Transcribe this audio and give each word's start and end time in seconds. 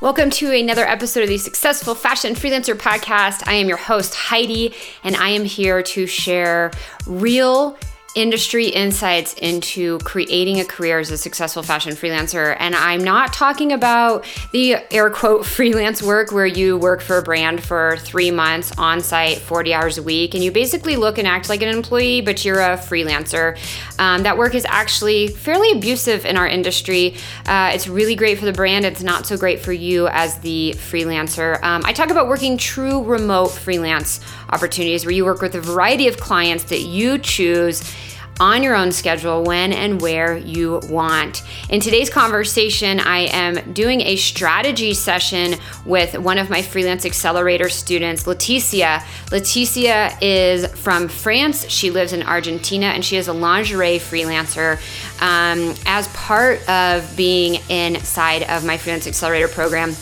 Welcome 0.00 0.30
to 0.30 0.52
another 0.52 0.86
episode 0.86 1.24
of 1.24 1.28
the 1.28 1.38
Successful 1.38 1.92
Fashion 1.92 2.34
Freelancer 2.34 2.76
Podcast. 2.76 3.42
I 3.48 3.54
am 3.54 3.66
your 3.66 3.78
host, 3.78 4.14
Heidi, 4.14 4.72
and 5.02 5.16
I 5.16 5.30
am 5.30 5.44
here 5.44 5.82
to 5.82 6.06
share 6.06 6.70
real 7.08 7.76
industry 8.18 8.66
insights 8.66 9.32
into 9.34 9.98
creating 10.00 10.58
a 10.58 10.64
career 10.64 10.98
as 10.98 11.12
a 11.12 11.16
successful 11.16 11.62
fashion 11.62 11.92
freelancer. 11.92 12.56
And 12.58 12.74
I'm 12.74 13.04
not 13.04 13.32
talking 13.32 13.72
about 13.72 14.24
the 14.50 14.76
air 14.90 15.08
quote 15.08 15.46
freelance 15.58 16.02
work 16.02 16.32
where 16.32 16.46
you 16.46 16.76
work 16.76 17.00
for 17.00 17.18
a 17.18 17.22
brand 17.22 17.62
for 17.62 17.96
three 17.98 18.32
months 18.32 18.72
on 18.76 19.00
site, 19.00 19.38
40 19.38 19.72
hours 19.72 19.98
a 19.98 20.02
week, 20.02 20.34
and 20.34 20.42
you 20.42 20.50
basically 20.50 20.96
look 20.96 21.16
and 21.18 21.28
act 21.28 21.48
like 21.48 21.62
an 21.62 21.68
employee, 21.68 22.20
but 22.20 22.44
you're 22.44 22.58
a 22.58 22.76
freelancer. 22.76 23.56
Um, 24.00 24.24
that 24.24 24.36
work 24.36 24.56
is 24.56 24.66
actually 24.68 25.28
fairly 25.28 25.70
abusive 25.70 26.26
in 26.26 26.36
our 26.36 26.48
industry. 26.48 27.14
Uh, 27.46 27.70
it's 27.72 27.86
really 27.86 28.16
great 28.16 28.38
for 28.38 28.46
the 28.46 28.52
brand, 28.52 28.84
it's 28.84 29.02
not 29.02 29.26
so 29.26 29.36
great 29.36 29.60
for 29.60 29.72
you 29.72 30.08
as 30.08 30.38
the 30.40 30.74
freelancer. 30.76 31.62
Um, 31.62 31.82
I 31.84 31.92
talk 31.92 32.10
about 32.10 32.26
working 32.26 32.58
true 32.58 33.04
remote 33.04 33.48
freelance 33.48 34.20
opportunities 34.50 35.04
where 35.04 35.14
you 35.14 35.24
work 35.24 35.40
with 35.40 35.54
a 35.54 35.60
variety 35.60 36.08
of 36.08 36.16
clients 36.16 36.64
that 36.64 36.80
you 36.80 37.18
choose 37.18 37.94
on 38.40 38.62
your 38.62 38.74
own 38.74 38.92
schedule 38.92 39.42
when 39.42 39.72
and 39.72 40.00
where 40.00 40.36
you 40.36 40.80
want. 40.88 41.42
In 41.68 41.80
today's 41.80 42.10
conversation, 42.10 43.00
I 43.00 43.26
am 43.32 43.72
doing 43.72 44.00
a 44.02 44.16
strategy 44.16 44.94
session 44.94 45.54
with 45.84 46.18
one 46.18 46.38
of 46.38 46.50
my 46.50 46.62
freelance 46.62 47.04
accelerator 47.04 47.68
students, 47.68 48.26
Laetitia. 48.26 49.02
Laetitia 49.32 50.18
is 50.20 50.66
from 50.80 51.08
France. 51.08 51.68
She 51.68 51.90
lives 51.90 52.12
in 52.12 52.22
Argentina 52.22 52.86
and 52.86 53.04
she 53.04 53.16
is 53.16 53.28
a 53.28 53.32
lingerie 53.32 53.98
freelancer. 53.98 54.76
Um, 55.20 55.74
as 55.86 56.08
part 56.08 56.68
of 56.68 57.16
being 57.16 57.60
inside 57.68 58.44
of 58.44 58.64
my 58.64 58.76
freelance 58.76 59.06
accelerator 59.06 59.48
program, 59.48 59.94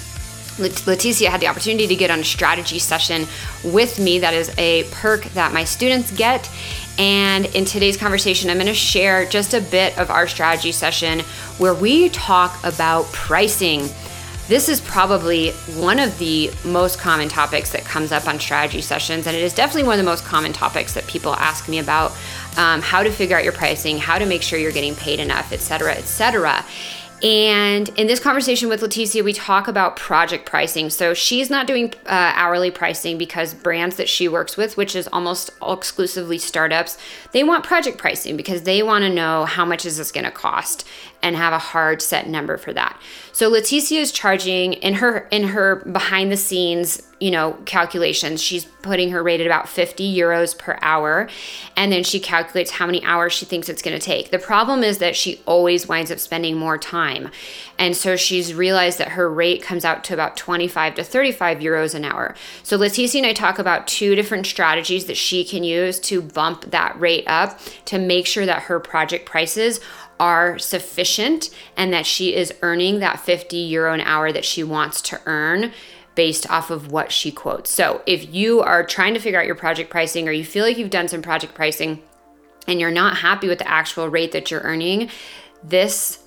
Laetitia 0.59 1.31
had 1.31 1.41
the 1.41 1.49
opportunity 1.49 1.87
to 1.87 1.95
get 1.95 2.11
on 2.11 2.21
a 2.21 2.25
strategy 2.25 2.79
session 2.79 3.27
with 3.63 3.99
me. 3.99 4.19
That 4.21 4.33
is 4.33 4.53
a 4.57 4.85
perk 4.85 5.25
that 5.35 5.53
my 5.53 5.65
students 5.65 6.11
get. 6.11 6.51
And 6.99 7.47
in 7.55 7.65
today's 7.65 7.97
conversation, 7.97 8.49
I'm 8.49 8.57
going 8.57 8.67
to 8.67 8.75
share 8.75 9.27
just 9.27 9.53
a 9.53 9.61
bit 9.61 9.99
of 9.99 10.11
our 10.11 10.27
strategy 10.27 10.73
session 10.73 11.21
where 11.59 11.75
we 11.75 12.09
talk 12.09 12.59
about 12.65 13.05
pricing. 13.13 13.89
This 14.49 14.69
is 14.69 14.81
probably 14.81 15.51
one 15.75 15.99
of 15.99 16.17
the 16.19 16.53
most 16.65 16.99
common 17.01 17.29
topics 17.29 17.73
that 17.73 17.85
comes 17.85 18.13
up 18.13 18.29
on 18.29 18.39
strategy 18.39 18.81
sessions, 18.81 19.27
and 19.27 19.37
it 19.37 19.43
is 19.43 19.53
definitely 19.53 19.83
one 19.83 19.99
of 19.99 20.05
the 20.05 20.11
most 20.11 20.25
common 20.25 20.53
topics 20.53 20.95
that 20.95 21.07
people 21.09 21.35
ask 21.35 21.69
me 21.69 21.81
about 21.81 22.13
um, 22.57 22.81
how 22.81 23.03
to 23.03 23.11
figure 23.11 23.37
out 23.37 23.43
your 23.43 23.53
pricing, 23.53 23.99
how 23.99 24.19
to 24.19 24.25
make 24.25 24.43
sure 24.43 24.59
you're 24.59 24.71
getting 24.71 24.95
paid 24.95 25.19
enough, 25.19 25.53
et 25.53 25.61
cetera, 25.61 25.95
et 25.95 26.05
cetera. 26.05 26.65
And 27.23 27.89
in 27.91 28.07
this 28.07 28.21
conversation 28.21 28.69
with 28.69 28.83
Laetitia, 28.83 29.25
we 29.25 29.33
talk 29.33 29.69
about 29.69 29.97
project 29.97 30.45
pricing. 30.45 30.91
So 30.91 31.15
she's 31.15 31.49
not 31.49 31.67
doing 31.67 31.95
uh, 32.05 32.33
hourly 32.35 32.71
pricing 32.71 33.17
because 33.17 33.55
brands 33.55 33.97
that 33.97 34.09
she 34.09 34.29
works 34.29 34.57
with, 34.57 34.77
which 34.77 34.95
is 34.95 35.09
almost 35.09 35.51
exclusively 35.67 36.37
startups, 36.37 36.99
they 37.33 37.43
want 37.43 37.65
project 37.65 37.97
pricing 37.97 38.37
because 38.37 38.63
they 38.63 38.83
want 38.83 39.03
to 39.03 39.09
know 39.09 39.47
how 39.47 39.65
much 39.65 39.87
is 39.87 39.97
this 39.97 40.13
going 40.13 40.25
to 40.25 40.31
cost 40.31 40.87
and 41.27 41.35
have 41.35 41.53
a 41.53 41.59
hard 41.59 42.01
set 42.01 42.29
number 42.29 42.57
for 42.57 42.73
that. 42.73 42.97
So 43.33 43.49
Laetitia 43.49 44.01
is 44.01 44.13
charging 44.13 44.75
in 44.75 44.95
her 44.95 45.27
in 45.33 45.49
her 45.49 45.77
behind 45.77 46.31
the 46.31 46.37
scenes, 46.37 47.03
you 47.19 47.33
know, 47.33 47.59
calculations. 47.65 48.41
She's 48.41 48.65
putting 48.65 49.11
her 49.11 49.25
rate 49.25 49.41
at 49.41 49.47
about 49.47 49.69
50 49.69 50.17
euros 50.17 50.57
per 50.57 50.79
hour, 50.83 51.29
and 51.77 51.91
then 51.91 52.05
she 52.05 52.21
calculates 52.21 52.71
how 52.71 52.87
many 52.87 53.03
hours 53.05 53.33
she 53.33 53.45
thinks 53.45 53.69
it's 53.69 53.83
going 53.83 53.99
to 53.99 54.03
take. 54.03 54.31
The 54.31 54.39
problem 54.39 54.85
is 54.85 54.99
that 54.99 55.17
she 55.17 55.41
always 55.47 55.89
winds 55.89 56.13
up 56.13 56.21
spending 56.21 56.57
more 56.57 56.79
time. 56.79 57.31
And 57.79 57.97
so 57.97 58.17
she's 58.17 58.55
realized 58.55 58.99
that 58.99 59.09
her 59.09 59.29
rate 59.29 59.63
comes 59.63 59.85
out 59.85 60.05
to 60.05 60.15
about 60.15 60.37
25 60.37 60.95
to 60.95 61.05
35 61.05 61.59
euros 61.59 61.95
an 61.95 62.05
hour. 62.05 62.37
So 62.63 62.77
Laetitia 62.77 63.23
and 63.23 63.27
I 63.27 63.33
talk 63.33 63.59
about 63.59 63.89
two 63.89 64.15
different 64.15 64.47
strategies 64.47 65.07
that 65.07 65.17
she 65.17 65.45
can 65.45 65.65
use 65.65 65.99
to 66.01 66.23
bump 66.23 66.71
that 66.71 66.99
rate 66.99 67.25
up 67.27 67.59
to 67.87 67.99
make 67.99 68.27
sure 68.27 68.47
that 68.47 68.63
her 68.63 68.79
project 68.79 69.27
prices 69.27 69.81
are 70.19 70.59
sufficient 70.59 71.51
and 71.77 71.93
that 71.93 72.07
she 72.07 72.35
is 72.35 72.55
earning 72.63 73.01
that 73.01 73.21
50 73.21 73.57
euro 73.57 73.93
an 73.93 74.01
hour 74.01 74.33
that 74.33 74.45
she 74.45 74.63
wants 74.63 75.01
to 75.03 75.21
earn 75.27 75.73
based 76.15 76.49
off 76.51 76.71
of 76.71 76.91
what 76.91 77.13
she 77.13 77.31
quotes. 77.31 77.71
So, 77.71 78.03
if 78.07 78.35
you 78.35 78.61
are 78.61 78.85
trying 78.85 79.15
to 79.15 79.21
figure 79.21 79.39
out 79.39 79.47
your 79.47 79.55
project 79.55 79.91
pricing 79.91 80.29
or 80.29 80.33
you 80.33 80.45
feel 80.45 80.65
like 80.65 80.79
you've 80.79 80.91
done 80.91 81.09
some 81.09 81.23
project 81.23 81.55
pricing 81.55 82.03
and 82.67 82.81
you're 82.81 82.91
not 82.91 83.19
happy 83.19 83.49
with 83.49 83.59
the 83.59 83.69
actual 83.69 84.09
rate 84.09 84.33
that 84.33 84.51
you're 84.51 84.63
earning, 84.63 85.11
this 85.63 86.21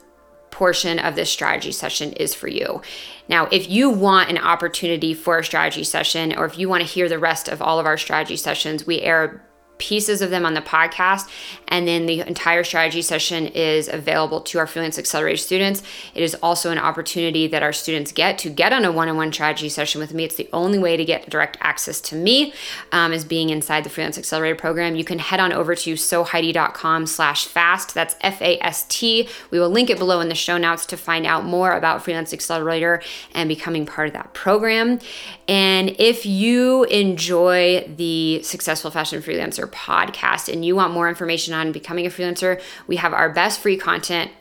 portion 0.52 1.00
of 1.00 1.16
this 1.16 1.32
strategy 1.32 1.72
session 1.72 2.14
is 2.14 2.34
for 2.34 2.48
you. 2.48 2.82
Now, 3.28 3.48
if 3.52 3.70
you 3.70 3.90
want 3.90 4.30
an 4.30 4.38
opportunity 4.38 5.14
for 5.14 5.40
a 5.40 5.44
strategy 5.44 5.84
session, 5.84 6.38
or 6.38 6.46
if 6.46 6.58
you 6.58 6.70
want 6.70 6.82
to 6.82 6.90
hear 6.90 7.10
the 7.10 7.20
rest 7.20 7.48
of 7.48 7.62
all 7.62 7.80
of 7.80 7.86
our 7.86 7.98
strategy 7.98 8.36
sessions, 8.36 8.86
we 8.86 9.02
air 9.02 9.44
pieces 9.80 10.22
of 10.22 10.30
them 10.30 10.46
on 10.46 10.54
the 10.54 10.62
podcast. 10.62 11.28
And 11.68 11.88
then 11.88 12.06
the 12.06 12.22
entire 12.22 12.64
strategy 12.64 13.02
session 13.02 13.48
is 13.48 13.88
available 13.88 14.42
to 14.42 14.60
our 14.60 14.68
Freelance 14.68 15.00
Accelerator 15.00 15.38
students. 15.38 15.82
It 16.14 16.22
is 16.22 16.36
also 16.36 16.72
an 16.72 16.78
opportunity 16.78 17.48
that 17.48 17.64
our 17.64 17.74
students 17.74 18.12
get 18.12 18.38
to 18.40 18.50
get 18.50 18.72
on 18.74 18.86
a 18.86 18.92
one 18.92 19.10
on 19.10 19.18
one 19.18 19.34
strategy 19.34 19.70
session 19.70 20.00
with 20.00 20.14
me. 20.14 20.26
It's 20.26 20.36
the 20.36 20.50
only 20.54 20.78
way 20.78 20.98
to 20.98 21.06
get 21.06 21.30
direct 21.30 21.58
access 21.62 22.02
to 22.02 22.16
me 22.16 22.54
um, 22.92 23.14
is 23.14 23.26
being 23.26 23.50
inside 23.50 23.84
the 23.84 23.90
Freelance 23.90 24.18
Accelerator 24.18 24.56
program. 24.56 24.96
You 24.96 25.06
can 25.06 25.20
head 25.20 25.40
on 25.40 25.54
over 25.54 25.76
to 25.76 25.94
soheidi.com 25.94 27.08
slash 27.08 27.46
fast. 27.46 27.94
That's 27.94 28.16
F 28.22 28.42
A 28.42 28.60
S 28.64 28.86
T. 28.90 29.30
We 29.50 29.60
will 29.60 29.70
link 29.70 29.90
it 29.90 29.98
below 29.98 30.20
in 30.20 30.30
the 30.30 30.36
show 30.36 30.58
notes 30.58 30.86
to 30.88 30.98
find 30.98 31.26
out 31.26 31.46
more 31.46 31.72
about 31.72 32.04
Freelance 32.04 32.34
Accelerator 32.34 33.02
and 33.34 33.48
becoming 33.48 33.86
part 33.86 34.08
of 34.08 34.14
that 34.14 34.34
program. 34.34 35.00
And 35.48 35.96
if 36.00 36.26
you 36.26 36.84
enjoy 36.86 37.90
the 37.96 38.42
Successful 38.44 38.92
Fashion 38.92 39.22
Freelancer 39.22 39.69
podcast 39.70 40.52
and 40.52 40.66
you 40.66 40.76
want 40.76 40.94
more 40.94 41.10
information 41.10 41.54
on 41.54 41.72
becoming 41.72 42.06
a 42.06 42.10
freelancer, 42.10 42.62
we 42.88 42.98
have 42.98 43.14
our 43.14 43.30
best 43.30 43.60
free 43.60 43.78
content 43.78 44.32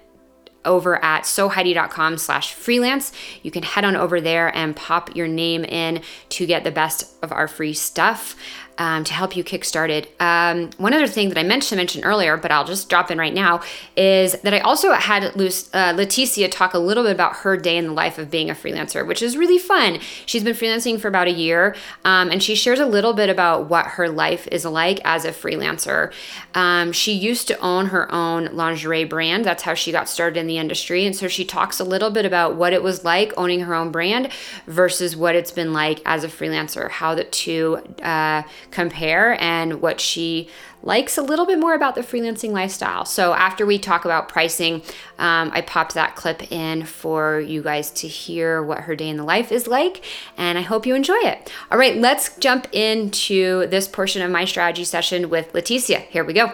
over 0.65 1.03
at 1.05 1.23
soheidi.com 1.23 2.19
slash 2.19 2.53
freelance. 2.53 3.13
You 3.43 3.51
can 3.51 3.63
head 3.63 3.85
on 3.85 3.97
over 3.97 4.21
there 4.21 4.55
and 4.55 4.77
pop 4.77 5.15
your 5.17 5.29
name 5.29 5.65
in 5.65 6.03
to 6.31 6.47
get 6.47 6.65
the 6.65 6.71
best 6.71 7.15
of 7.23 7.33
our 7.33 7.49
free 7.49 7.73
stuff 7.73 8.37
um, 8.79 9.05
to 9.05 9.13
help 9.13 9.37
you 9.37 9.45
kickstart 9.45 9.91
it. 9.91 10.15
Um, 10.21 10.71
one 10.79 10.95
other 10.95 11.07
thing 11.07 11.29
that 11.29 11.39
I 11.39 11.43
meant 11.43 11.65
to 11.65 11.77
mention 11.77 12.05
earlier, 12.05 12.37
but 12.37 12.51
I'll 12.51 12.65
just 12.65 12.89
drop 12.89 13.11
in 13.11 13.19
right 13.19 13.35
now, 13.35 13.61
is 13.97 14.33
that 14.43 14.55
I 14.55 14.61
also 14.61 14.93
had 14.93 15.25
uh, 15.25 15.93
Laetitia 15.97 16.49
talk 16.49 16.75
a 16.75 16.79
little 16.79 17.05
bit 17.05 17.13
about 17.13 17.37
her 17.37 17.57
day 17.57 17.77
in 17.77 17.87
the 17.87 17.93
life 17.93 18.19
of 18.19 18.31
being 18.31 18.49
a 18.51 18.55
freelancer, 18.55 19.07
which 19.07 19.23
is 19.23 19.37
really 19.37 19.59
fun. 19.59 19.99
She's 20.27 20.45
been 20.45 20.55
freelancing 20.55 21.01
for 21.01 21.09
about 21.09 21.27
a 21.27 21.33
year, 21.33 21.75
um, 22.05 22.31
and 22.31 22.43
she 22.43 22.55
shares 22.55 22.81
a 22.81 22.87
little 22.87 23.13
bit 23.13 23.29
about 23.29 23.69
what 23.69 23.87
her 23.87 24.09
life 24.09 24.47
is 24.49 24.65
like 24.65 25.01
as 25.05 25.25
a 25.25 25.33
freelancer. 25.33 26.13
Um, 26.55 26.93
she 26.93 27.13
used 27.13 27.49
to 27.49 27.59
own 27.61 27.87
her 27.87 28.11
own 28.13 28.47
lingerie 28.55 29.05
brand. 29.05 29.45
That's 29.45 29.63
how 29.63 29.75
she 29.75 29.93
got 29.93 30.09
started 30.09 30.39
in 30.39 30.47
the 30.47 30.59
industry. 30.59 31.05
And 31.05 31.15
so 31.15 31.29
she 31.29 31.45
talks 31.45 31.81
a 31.81 31.85
little 31.85 32.11
bit 32.11 32.25
about 32.25 32.55
what 32.55 32.73
it 32.73 32.83
was 32.83 33.05
like 33.05 33.33
owning 33.37 33.61
her 33.61 33.75
own 33.75 33.91
brand 33.91 34.31
versus 34.67 35.17
what 35.17 35.35
it's 35.35 35.51
been 35.51 35.73
like 35.73 36.01
as 36.05 36.25
a 36.25 36.29
freelancer, 36.29 36.91
how 36.91 37.15
the 37.15 37.25
two 37.25 37.79
uh, 38.03 38.43
compare 38.71 39.41
and 39.41 39.81
what 39.81 40.01
she 40.01 40.49
likes 40.83 41.19
a 41.19 41.23
little 41.23 41.47
bit 41.47 41.59
more 41.59 41.75
about 41.75 41.95
the 41.95 42.01
freelancing 42.03 42.53
lifestyle. 42.53 43.05
So, 43.05 43.35
after 43.35 43.67
we 43.67 43.79
talk 43.79 44.05
about 44.05 44.29
pricing, 44.29 44.83
um, 45.19 45.51
I 45.53 45.61
popped 45.61 45.95
that 45.95 46.17
clip 46.17 46.53
in 46.53 46.85
for 46.85 47.41
you 47.41 47.63
guys 47.63 47.91
to 47.93 48.09
hear 48.09 48.63
what 48.63 48.81
her 48.81 48.95
day 48.95 49.09
in 49.09 49.17
the 49.17 49.25
life 49.25 49.51
is 49.51 49.67
like, 49.67 50.05
and 50.37 50.57
I 50.57 50.63
hope 50.63 50.87
you 50.87 50.95
enjoy 50.95 51.19
it. 51.19 51.53
All 51.71 51.79
right, 51.79 51.97
let's 51.97 52.37
jump 52.39 52.69
into 52.73 53.67
this 53.67 53.89
portion 53.89 54.23
of 54.23 54.31
my 54.31 54.45
strategy 54.45 54.85
session 54.85 55.31
with 55.31 55.53
Laetitia. 55.55 55.99
Here 55.99 56.25
we 56.25 56.33
go. 56.33 56.53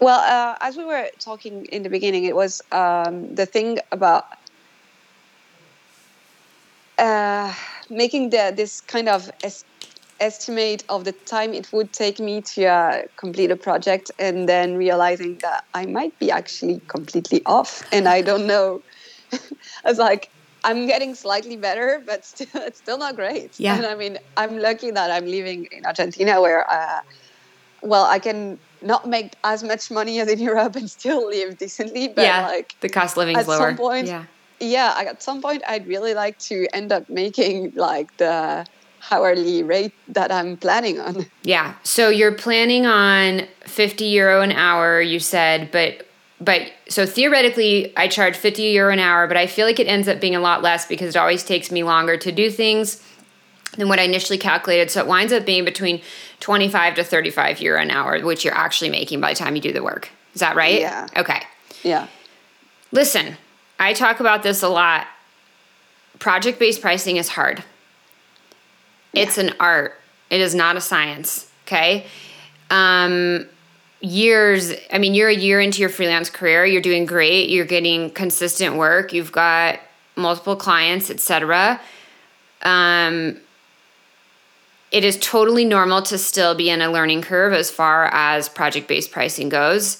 Well, 0.00 0.20
uh, 0.20 0.56
as 0.60 0.76
we 0.76 0.84
were 0.84 1.08
talking 1.18 1.64
in 1.66 1.82
the 1.82 1.88
beginning, 1.88 2.24
it 2.24 2.36
was 2.36 2.60
um, 2.72 3.34
the 3.34 3.46
thing 3.46 3.78
about 3.90 4.26
uh, 6.98 7.54
making 7.90 8.30
the 8.30 8.52
this 8.54 8.80
kind 8.80 9.08
of 9.08 9.30
es- 9.42 9.64
estimate 10.20 10.84
of 10.88 11.04
the 11.04 11.12
time 11.12 11.52
it 11.52 11.72
would 11.72 11.92
take 11.92 12.18
me 12.18 12.40
to 12.40 12.66
uh, 12.66 13.02
complete 13.16 13.50
a 13.50 13.56
project, 13.56 14.10
and 14.18 14.48
then 14.48 14.76
realizing 14.76 15.38
that 15.38 15.64
I 15.74 15.86
might 15.86 16.18
be 16.18 16.30
actually 16.30 16.80
completely 16.88 17.42
off, 17.46 17.82
and 17.92 18.08
I 18.08 18.22
don't 18.22 18.46
know. 18.46 18.82
I 19.32 19.38
was 19.88 19.98
like, 19.98 20.30
I'm 20.64 20.86
getting 20.86 21.14
slightly 21.14 21.56
better, 21.56 22.02
but 22.04 22.24
still, 22.24 22.46
it's 22.54 22.78
still 22.78 22.98
not 22.98 23.16
great. 23.16 23.58
Yeah. 23.58 23.76
And 23.76 23.86
I 23.86 23.94
mean, 23.94 24.18
I'm 24.36 24.58
lucky 24.58 24.90
that 24.90 25.10
I'm 25.10 25.26
living 25.26 25.66
in 25.72 25.84
Argentina, 25.84 26.40
where, 26.40 26.68
uh, 26.70 27.00
well, 27.82 28.04
I 28.04 28.18
can 28.18 28.58
not 28.80 29.08
make 29.08 29.32
as 29.44 29.62
much 29.62 29.90
money 29.90 30.20
as 30.20 30.28
in 30.28 30.38
Europe 30.38 30.76
and 30.76 30.90
still 30.90 31.28
live 31.28 31.58
decently. 31.58 32.08
But 32.08 32.22
yeah, 32.22 32.46
like 32.46 32.74
the 32.80 32.88
cost 32.88 33.14
of 33.14 33.18
living 33.18 33.38
is 33.38 33.48
lower. 33.48 33.74
Point, 33.74 34.06
yeah 34.06 34.24
yeah, 34.64 34.94
at 34.98 35.22
some 35.22 35.40
point, 35.40 35.62
I'd 35.66 35.86
really 35.86 36.14
like 36.14 36.38
to 36.40 36.66
end 36.72 36.92
up 36.92 37.08
making 37.08 37.72
like 37.74 38.16
the 38.16 38.66
hourly 39.10 39.62
rate 39.62 39.92
that 40.08 40.32
I'm 40.32 40.56
planning 40.56 41.00
on. 41.00 41.26
Yeah. 41.42 41.74
So 41.82 42.08
you're 42.08 42.32
planning 42.32 42.86
on 42.86 43.46
50 43.66 44.04
euro 44.06 44.40
an 44.40 44.52
hour, 44.52 45.00
you 45.00 45.20
said, 45.20 45.70
but 45.70 46.06
but 46.40 46.72
so 46.88 47.06
theoretically 47.06 47.96
I 47.96 48.08
charge 48.08 48.36
50 48.36 48.62
euro 48.62 48.92
an 48.92 48.98
hour, 48.98 49.26
but 49.26 49.36
I 49.36 49.46
feel 49.46 49.66
like 49.66 49.78
it 49.78 49.86
ends 49.86 50.08
up 50.08 50.20
being 50.20 50.34
a 50.34 50.40
lot 50.40 50.62
less 50.62 50.86
because 50.86 51.14
it 51.14 51.18
always 51.18 51.44
takes 51.44 51.70
me 51.70 51.82
longer 51.82 52.16
to 52.16 52.32
do 52.32 52.50
things 52.50 53.02
than 53.76 53.88
what 53.88 53.98
I 53.98 54.02
initially 54.02 54.38
calculated. 54.38 54.90
So 54.90 55.00
it 55.00 55.06
winds 55.06 55.32
up 55.32 55.44
being 55.44 55.64
between 55.64 56.00
25 56.40 56.94
to 56.96 57.04
35 57.04 57.60
euro 57.60 57.80
an 57.80 57.90
hour, 57.90 58.20
which 58.20 58.44
you're 58.44 58.54
actually 58.54 58.90
making 58.90 59.20
by 59.20 59.32
the 59.32 59.38
time 59.38 59.54
you 59.54 59.62
do 59.62 59.72
the 59.72 59.82
work. 59.82 60.10
Is 60.34 60.40
that 60.40 60.56
right? 60.56 60.80
Yeah. 60.80 61.06
Okay. 61.16 61.42
Yeah. 61.82 62.08
Listen, 62.90 63.36
I 63.78 63.92
talk 63.92 64.20
about 64.20 64.42
this 64.42 64.62
a 64.62 64.68
lot. 64.68 65.06
Project 66.18 66.58
based 66.58 66.80
pricing 66.80 67.16
is 67.16 67.28
hard. 67.28 67.64
It's 69.12 69.38
an 69.38 69.54
art. 69.60 70.00
It 70.30 70.40
is 70.40 70.54
not 70.54 70.76
a 70.76 70.80
science. 70.80 71.50
Okay. 71.66 72.06
Um, 72.70 73.46
years. 74.00 74.72
I 74.92 74.98
mean, 74.98 75.14
you're 75.14 75.28
a 75.28 75.34
year 75.34 75.60
into 75.60 75.80
your 75.80 75.88
freelance 75.88 76.30
career. 76.30 76.64
You're 76.64 76.82
doing 76.82 77.06
great. 77.06 77.48
You're 77.48 77.64
getting 77.64 78.10
consistent 78.10 78.76
work. 78.76 79.12
You've 79.12 79.32
got 79.32 79.80
multiple 80.16 80.56
clients, 80.56 81.10
etc. 81.10 81.80
Um, 82.62 83.38
it 84.90 85.04
is 85.04 85.18
totally 85.18 85.64
normal 85.64 86.02
to 86.02 86.18
still 86.18 86.54
be 86.54 86.70
in 86.70 86.80
a 86.80 86.90
learning 86.90 87.22
curve 87.22 87.52
as 87.52 87.70
far 87.70 88.06
as 88.06 88.48
project 88.48 88.86
based 88.86 89.10
pricing 89.10 89.48
goes. 89.48 89.98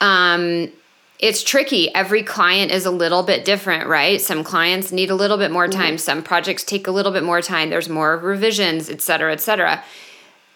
Um, 0.00 0.72
it's 1.18 1.42
tricky. 1.42 1.94
Every 1.94 2.22
client 2.22 2.72
is 2.72 2.86
a 2.86 2.90
little 2.90 3.22
bit 3.22 3.44
different, 3.44 3.86
right? 3.86 4.20
Some 4.20 4.44
clients 4.44 4.92
need 4.92 5.10
a 5.10 5.14
little 5.14 5.38
bit 5.38 5.50
more 5.50 5.68
time. 5.68 5.94
Mm-hmm. 5.94 5.98
Some 5.98 6.22
projects 6.22 6.64
take 6.64 6.86
a 6.86 6.90
little 6.90 7.12
bit 7.12 7.22
more 7.22 7.40
time. 7.40 7.70
There's 7.70 7.88
more 7.88 8.18
revisions, 8.18 8.90
et 8.90 9.00
cetera, 9.00 9.32
et 9.32 9.40
cetera. 9.40 9.82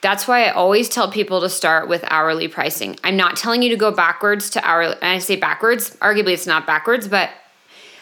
That's 0.00 0.28
why 0.28 0.44
I 0.44 0.50
always 0.50 0.88
tell 0.88 1.10
people 1.10 1.40
to 1.40 1.48
start 1.48 1.88
with 1.88 2.04
hourly 2.08 2.48
pricing. 2.48 2.96
I'm 3.02 3.16
not 3.16 3.36
telling 3.36 3.62
you 3.62 3.70
to 3.70 3.76
go 3.76 3.90
backwards 3.90 4.50
to 4.50 4.64
hourly. 4.64 4.94
And 4.94 5.12
I 5.12 5.18
say 5.18 5.36
backwards, 5.36 5.96
arguably 5.96 6.34
it's 6.34 6.46
not 6.46 6.66
backwards, 6.66 7.08
but 7.08 7.30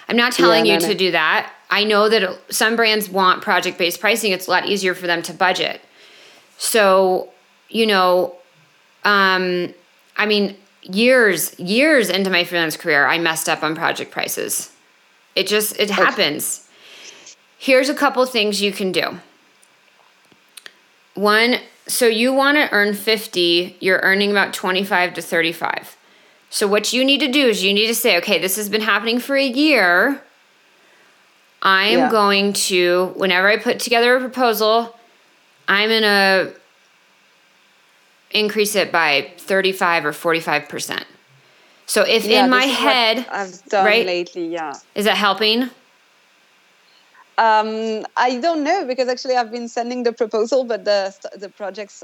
I'm 0.09 0.17
not 0.17 0.33
telling 0.33 0.67
yeah, 0.67 0.75
you 0.75 0.81
no, 0.81 0.87
to 0.89 0.93
no. 0.93 0.99
do 0.99 1.11
that. 1.13 1.53
I 1.71 1.85
know 1.85 2.09
that 2.09 2.39
some 2.51 2.77
brands 2.77 3.09
want 3.09 3.43
project 3.43 3.79
based 3.79 4.01
pricing. 4.01 4.33
It's 4.33 4.47
a 4.47 4.51
lot 4.51 4.67
easier 4.67 4.95
for 4.95 5.07
them 5.07 5.23
to 5.23 5.33
budget. 5.33 5.81
So, 6.59 7.31
you 7.69 7.87
know, 7.87 8.35
um, 9.05 9.75
I 10.17 10.27
mean, 10.27 10.57
years, 10.89 11.59
years 11.59 12.09
into 12.11 12.31
my 12.31 12.45
freelance 12.45 12.77
career, 12.77 13.07
I 13.07 13.19
messed 13.19 13.49
up 13.49 13.63
on 13.63 13.75
project 13.75 14.11
prices. 14.11 14.73
It 15.35 15.47
just, 15.47 15.79
it 15.79 15.91
happens. 15.91 16.69
Here's 17.59 17.89
a 17.89 17.95
couple 17.95 18.25
things 18.27 18.63
you 18.63 18.73
can 18.73 18.93
do. 18.93 19.21
One, 21.15 21.57
so 21.87 22.07
you 22.07 22.33
want 22.33 22.57
to 22.57 22.73
earn 22.73 22.95
50, 22.95 23.77
you're 23.81 24.01
earning 24.03 24.31
about 24.31 24.53
25 24.53 25.15
to 25.15 25.23
35. 25.23 25.97
So 26.51 26.67
what 26.67 26.93
you 26.93 27.05
need 27.05 27.21
to 27.21 27.29
do 27.29 27.49
is 27.49 27.63
you 27.63 27.73
need 27.75 27.87
to 27.89 27.95
say, 27.95 28.17
okay, 28.19 28.39
this 28.39 28.57
has 28.57 28.69
been 28.69 28.83
happening 28.83 29.19
for 29.19 29.37
a 29.37 29.47
year. 29.47 30.23
I 31.63 31.87
am 31.87 31.99
yeah. 31.99 32.11
going 32.11 32.53
to, 32.53 33.13
whenever 33.17 33.49
I 33.49 33.57
put 33.57 33.79
together 33.79 34.17
a 34.17 34.21
proposal, 34.21 34.97
I'm 35.69 35.89
going 35.89 36.03
to 36.03 36.53
increase 38.31 38.75
it 38.75 38.93
by 38.93 39.33
35 39.39 40.07
or 40.07 40.13
45%. 40.13 41.05
So 41.87 42.03
if 42.03 42.25
yeah, 42.25 42.45
in 42.45 42.51
my 42.51 42.65
head, 42.65 43.27
I've 43.31 43.63
done 43.67 43.87
right, 43.87 44.05
lately, 44.05 44.49
yeah. 44.49 44.75
Is 44.95 45.05
that 45.05 45.17
helping? 45.17 45.71
Um, 47.39 48.05
I 48.17 48.39
don't 48.41 48.65
know 48.65 48.87
because 48.87 49.09
actually 49.09 49.37
I've 49.37 49.53
been 49.53 49.69
sending 49.69 50.03
the 50.03 50.13
proposal, 50.13 50.65
but 50.65 50.85
the 50.85 51.15
the 51.37 51.49
projects 51.51 52.03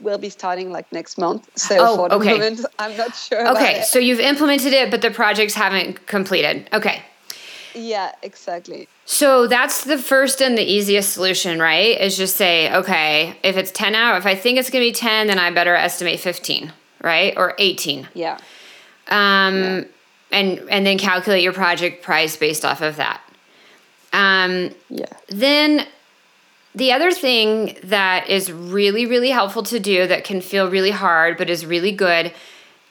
will 0.00 0.18
be 0.18 0.30
starting 0.30 0.70
like 0.70 0.90
next 0.92 1.18
month. 1.18 1.50
So 1.56 1.76
oh, 1.78 1.96
for 1.96 2.08
the 2.08 2.14
okay. 2.14 2.32
moment, 2.32 2.64
I'm 2.78 2.96
not 2.96 3.14
sure. 3.14 3.48
Okay, 3.50 3.82
so 3.82 3.98
you've 3.98 4.20
implemented 4.20 4.72
it, 4.72 4.90
but 4.90 5.02
the 5.02 5.10
projects 5.10 5.54
haven't 5.54 6.06
completed. 6.06 6.68
Okay. 6.72 7.02
Yeah, 7.78 8.12
exactly. 8.22 8.88
So 9.04 9.46
that's 9.46 9.84
the 9.84 9.98
first 9.98 10.42
and 10.42 10.58
the 10.58 10.62
easiest 10.62 11.12
solution, 11.12 11.60
right? 11.60 11.98
Is 12.00 12.16
just 12.16 12.36
say, 12.36 12.74
okay, 12.74 13.38
if 13.42 13.56
it's 13.56 13.70
10 13.70 13.94
out, 13.94 14.18
if 14.18 14.26
I 14.26 14.34
think 14.34 14.58
it's 14.58 14.68
going 14.68 14.84
to 14.84 14.88
be 14.88 14.92
10, 14.92 15.28
then 15.28 15.38
I 15.38 15.50
better 15.50 15.74
estimate 15.74 16.20
15, 16.20 16.72
right? 17.02 17.34
Or 17.36 17.54
18. 17.58 18.08
Yeah. 18.14 18.38
Um 19.08 19.56
yeah. 19.56 19.84
and 20.32 20.58
and 20.68 20.86
then 20.86 20.98
calculate 20.98 21.42
your 21.42 21.54
project 21.54 22.02
price 22.02 22.36
based 22.36 22.64
off 22.64 22.82
of 22.82 22.96
that. 22.96 23.22
Um, 24.12 24.70
yeah. 24.90 25.06
Then 25.28 25.86
the 26.74 26.92
other 26.92 27.10
thing 27.12 27.78
that 27.84 28.28
is 28.28 28.52
really, 28.52 29.06
really 29.06 29.30
helpful 29.30 29.62
to 29.64 29.80
do 29.80 30.06
that 30.06 30.24
can 30.24 30.40
feel 30.40 30.70
really 30.70 30.90
hard 30.90 31.38
but 31.38 31.48
is 31.48 31.64
really 31.64 31.92
good. 31.92 32.32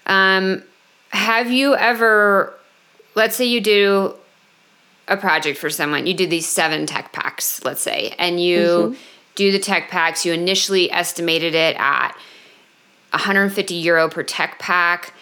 Um, 0.08 0.64
have 1.10 1.52
you 1.52 1.76
ever, 1.76 2.54
let's 3.16 3.36
say 3.36 3.46
you 3.46 3.62
do 3.62 4.16
a 5.08 5.18
project 5.18 5.58
for 5.58 5.70
someone, 5.70 6.06
you 6.06 6.14
do 6.14 6.28
these 6.28 6.48
seven 6.48 6.86
tech 6.86 7.14
packs, 7.14 7.64
let's 7.64 7.82
say, 7.82 8.14
and 8.20 8.42
you 8.42 8.60
mm-hmm. 8.60 9.02
do 9.36 9.52
the 9.52 9.60
tech 9.60 9.90
packs, 9.90 10.26
you 10.26 10.34
initially 10.34 10.92
estimated 10.92 11.56
it 11.56 11.76
at 11.80 12.12
150 13.12 13.74
euro 13.76 14.10
per 14.10 14.24
tech 14.24 14.60
pack. 14.60 15.14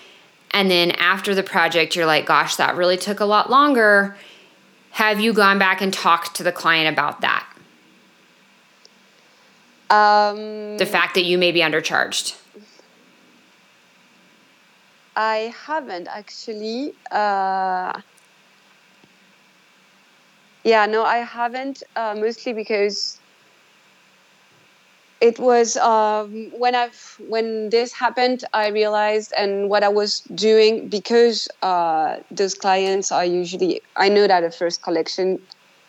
And 0.52 0.72
then 0.72 0.92
after 0.92 1.36
the 1.36 1.44
project, 1.44 1.96
you're 1.96 2.06
like, 2.06 2.26
gosh, 2.26 2.56
that 2.56 2.76
really 2.76 2.98
took 2.98 3.20
a 3.20 3.26
lot 3.26 3.50
longer 3.50 4.16
have 4.96 5.20
you 5.20 5.34
gone 5.34 5.60
back 5.60 5.82
and 5.82 5.94
talked 5.94 6.36
to 6.36 6.44
the 6.44 6.54
client 6.54 6.88
about 6.88 7.20
that? 7.20 7.46
Um, 9.90 10.78
the 10.78 10.86
fact 10.86 11.16
that 11.16 11.26
you 11.26 11.38
may 11.38 11.52
be 11.52 11.60
undercharged. 11.60 12.34
I 15.18 15.54
haven't 15.66 16.08
actually. 16.08 16.94
Uh, 17.12 18.00
yeah, 20.66 20.88
no, 20.88 21.04
I 21.04 21.18
haven't. 21.20 21.84
Uh, 21.96 22.16
mostly 22.18 22.52
because 22.52 23.20
it 25.22 25.40
was 25.40 25.78
um, 25.78 26.52
when 26.58 26.76
I've 26.76 27.18
when 27.28 27.70
this 27.70 27.94
happened, 27.94 28.44
I 28.52 28.70
realized 28.70 29.32
and 29.38 29.70
what 29.70 29.84
I 29.84 29.90
was 29.90 30.22
doing 30.34 30.90
because 30.90 31.48
uh, 31.62 32.18
those 32.32 32.56
clients 32.56 33.12
are 33.12 33.24
usually 33.24 33.82
I 33.96 34.10
know 34.10 34.28
that 34.28 34.44
a 34.44 34.52
first 34.52 34.82
collection 34.82 35.40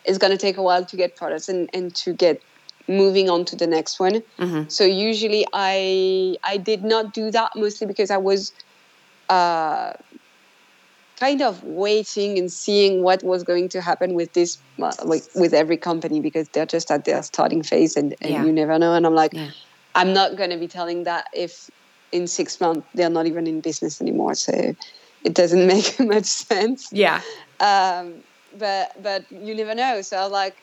is 0.05 0.19
going 0.19 0.31
to 0.31 0.39
take 0.39 0.59
a 0.59 0.63
while 0.63 0.85
to 0.85 0.97
get 0.97 1.17
products 1.17 1.49
and, 1.49 1.69
and 1.75 1.95
to 1.97 2.13
get 2.13 2.41
moving 2.87 3.29
on 3.29 3.45
to 3.47 3.57
the 3.57 3.67
next 3.67 3.99
one. 3.99 4.23
Mm-hmm. 4.39 4.69
So 4.69 4.85
usually 4.85 5.47
I 5.55 6.37
I 6.45 6.59
did 6.59 6.85
not 6.85 7.15
do 7.15 7.31
that 7.31 7.51
mostly 7.57 7.87
because 7.87 8.11
I 8.11 8.19
was 8.19 8.53
uh, 9.31 9.95
kind 11.19 11.41
of 11.41 11.63
waiting 11.65 12.39
and 12.39 12.53
seeing 12.53 13.03
what 13.03 13.23
was 13.23 13.43
going 13.43 13.69
to 13.71 13.81
happen 13.81 14.15
with 14.15 14.33
this 14.35 14.59
like 14.79 15.23
with 15.35 15.55
every 15.55 15.77
company 15.77 16.21
because 16.21 16.49
they're 16.51 16.67
just 16.67 16.91
at 16.91 17.05
their 17.05 17.23
starting 17.23 17.63
phase 17.63 17.97
and, 17.97 18.15
and 18.21 18.31
yeah. 18.31 18.45
you 18.45 18.53
never 18.53 18.79
know. 18.79 18.95
And 18.95 19.07
i'm 19.07 19.15
like 19.15 19.33
yeah. 19.33 19.51
i'm 19.95 20.13
not 20.13 20.37
going 20.37 20.51
to 20.51 20.59
be 20.59 20.69
telling 20.69 21.05
that 21.05 21.27
if 21.33 21.71
in 22.13 22.27
six 22.27 22.61
months 22.61 22.87
they're 22.95 23.11
not 23.11 23.27
even 23.27 23.47
in 23.47 23.61
business 23.61 24.01
anymore. 24.01 24.35
So 24.35 24.75
it 25.25 25.35
doesn't 25.35 25.67
make 25.75 25.99
much 25.99 26.27
sense. 26.27 26.93
Yeah. 26.93 27.23
Um, 27.61 28.23
but 28.59 29.03
but 29.03 29.31
you 29.31 29.55
never 29.55 29.75
know. 29.75 30.03
So 30.03 30.19
i'm 30.19 30.33
like 30.33 30.57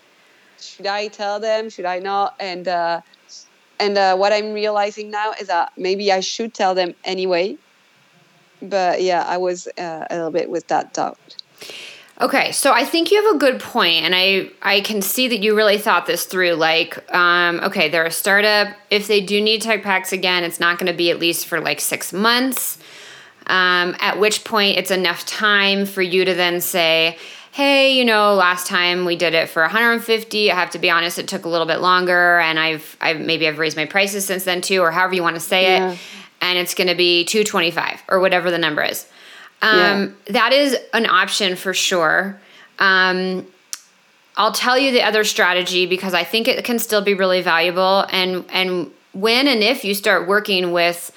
should 0.59 0.87
i 0.87 1.07
tell 1.07 1.39
them? 1.39 1.69
Should 1.69 1.85
i 1.85 1.99
not? 1.99 2.35
And 2.39 2.67
uh, 2.67 3.01
and 3.79 3.97
uh, 3.97 4.15
what 4.15 4.31
i'm 4.31 4.53
realizing 4.53 5.09
now 5.09 5.33
is 5.41 5.47
that 5.47 5.71
maybe 5.77 6.11
i 6.11 6.19
should 6.19 6.53
tell 6.53 6.75
them 6.75 6.93
anyway 7.03 7.57
but 8.69 9.01
yeah, 9.01 9.23
I 9.27 9.37
was 9.37 9.67
uh, 9.77 10.05
a 10.09 10.15
little 10.15 10.31
bit 10.31 10.49
with 10.49 10.67
that 10.67 10.93
doubt. 10.93 11.17
Okay, 12.21 12.51
so 12.51 12.71
I 12.71 12.85
think 12.85 13.11
you 13.11 13.21
have 13.23 13.35
a 13.35 13.39
good 13.39 13.59
point, 13.59 14.03
and 14.03 14.13
I 14.15 14.51
I 14.61 14.81
can 14.81 15.01
see 15.01 15.27
that 15.29 15.39
you 15.39 15.55
really 15.55 15.79
thought 15.79 16.05
this 16.05 16.25
through. 16.25 16.53
Like, 16.53 17.11
um, 17.13 17.59
okay, 17.61 17.89
they're 17.89 18.05
a 18.05 18.11
startup. 18.11 18.67
If 18.91 19.07
they 19.07 19.19
do 19.19 19.41
need 19.41 19.63
tech 19.63 19.81
packs 19.81 20.13
again, 20.13 20.43
it's 20.43 20.59
not 20.59 20.77
going 20.77 20.91
to 20.91 20.97
be 20.97 21.09
at 21.09 21.19
least 21.19 21.47
for 21.47 21.59
like 21.59 21.81
six 21.81 22.13
months. 22.13 22.77
Um, 23.47 23.95
at 23.99 24.19
which 24.19 24.43
point, 24.43 24.77
it's 24.77 24.91
enough 24.91 25.25
time 25.25 25.85
for 25.85 26.03
you 26.03 26.23
to 26.23 26.35
then 26.35 26.61
say, 26.61 27.17
"Hey, 27.51 27.97
you 27.97 28.05
know, 28.05 28.35
last 28.35 28.67
time 28.67 29.05
we 29.05 29.15
did 29.15 29.33
it 29.33 29.49
for 29.49 29.63
150. 29.63 30.51
I 30.51 30.55
have 30.55 30.69
to 30.69 30.79
be 30.79 30.91
honest, 30.91 31.17
it 31.17 31.27
took 31.27 31.45
a 31.45 31.49
little 31.49 31.67
bit 31.67 31.81
longer, 31.81 32.39
and 32.39 32.59
I've 32.59 32.95
I've 33.01 33.19
maybe 33.19 33.47
I've 33.47 33.57
raised 33.57 33.75
my 33.75 33.85
prices 33.85 34.23
since 34.23 34.43
then 34.43 34.61
too, 34.61 34.81
or 34.81 34.91
however 34.91 35.15
you 35.15 35.23
want 35.23 35.35
to 35.35 35.41
say 35.41 35.63
yeah. 35.63 35.91
it." 35.93 35.99
And 36.43 36.59
it's 36.59 36.75
going 36.75 36.89
to 36.89 36.95
be 36.95 37.23
225 37.23 38.03
or 38.09 38.19
whatever 38.19 38.51
the 38.51 38.57
number 38.57 38.83
is. 38.83 39.07
Um, 39.61 40.17
yeah. 40.27 40.33
That 40.33 40.53
is 40.53 40.77
an 40.93 41.05
option 41.05 41.55
for 41.55 41.73
sure. 41.73 42.39
Um, 42.79 43.47
I'll 44.35 44.51
tell 44.51 44.77
you 44.77 44.91
the 44.91 45.03
other 45.03 45.23
strategy 45.23 45.85
because 45.85 46.13
I 46.13 46.25
think 46.25 46.49
it 46.49 46.63
can 46.65 46.79
still 46.79 47.01
be 47.01 47.13
really 47.13 47.41
valuable. 47.41 48.05
And 48.11 48.45
and 48.49 48.91
when 49.13 49.47
and 49.47 49.63
if 49.63 49.85
you 49.85 49.93
start 49.93 50.27
working 50.27 50.73
with, 50.73 51.15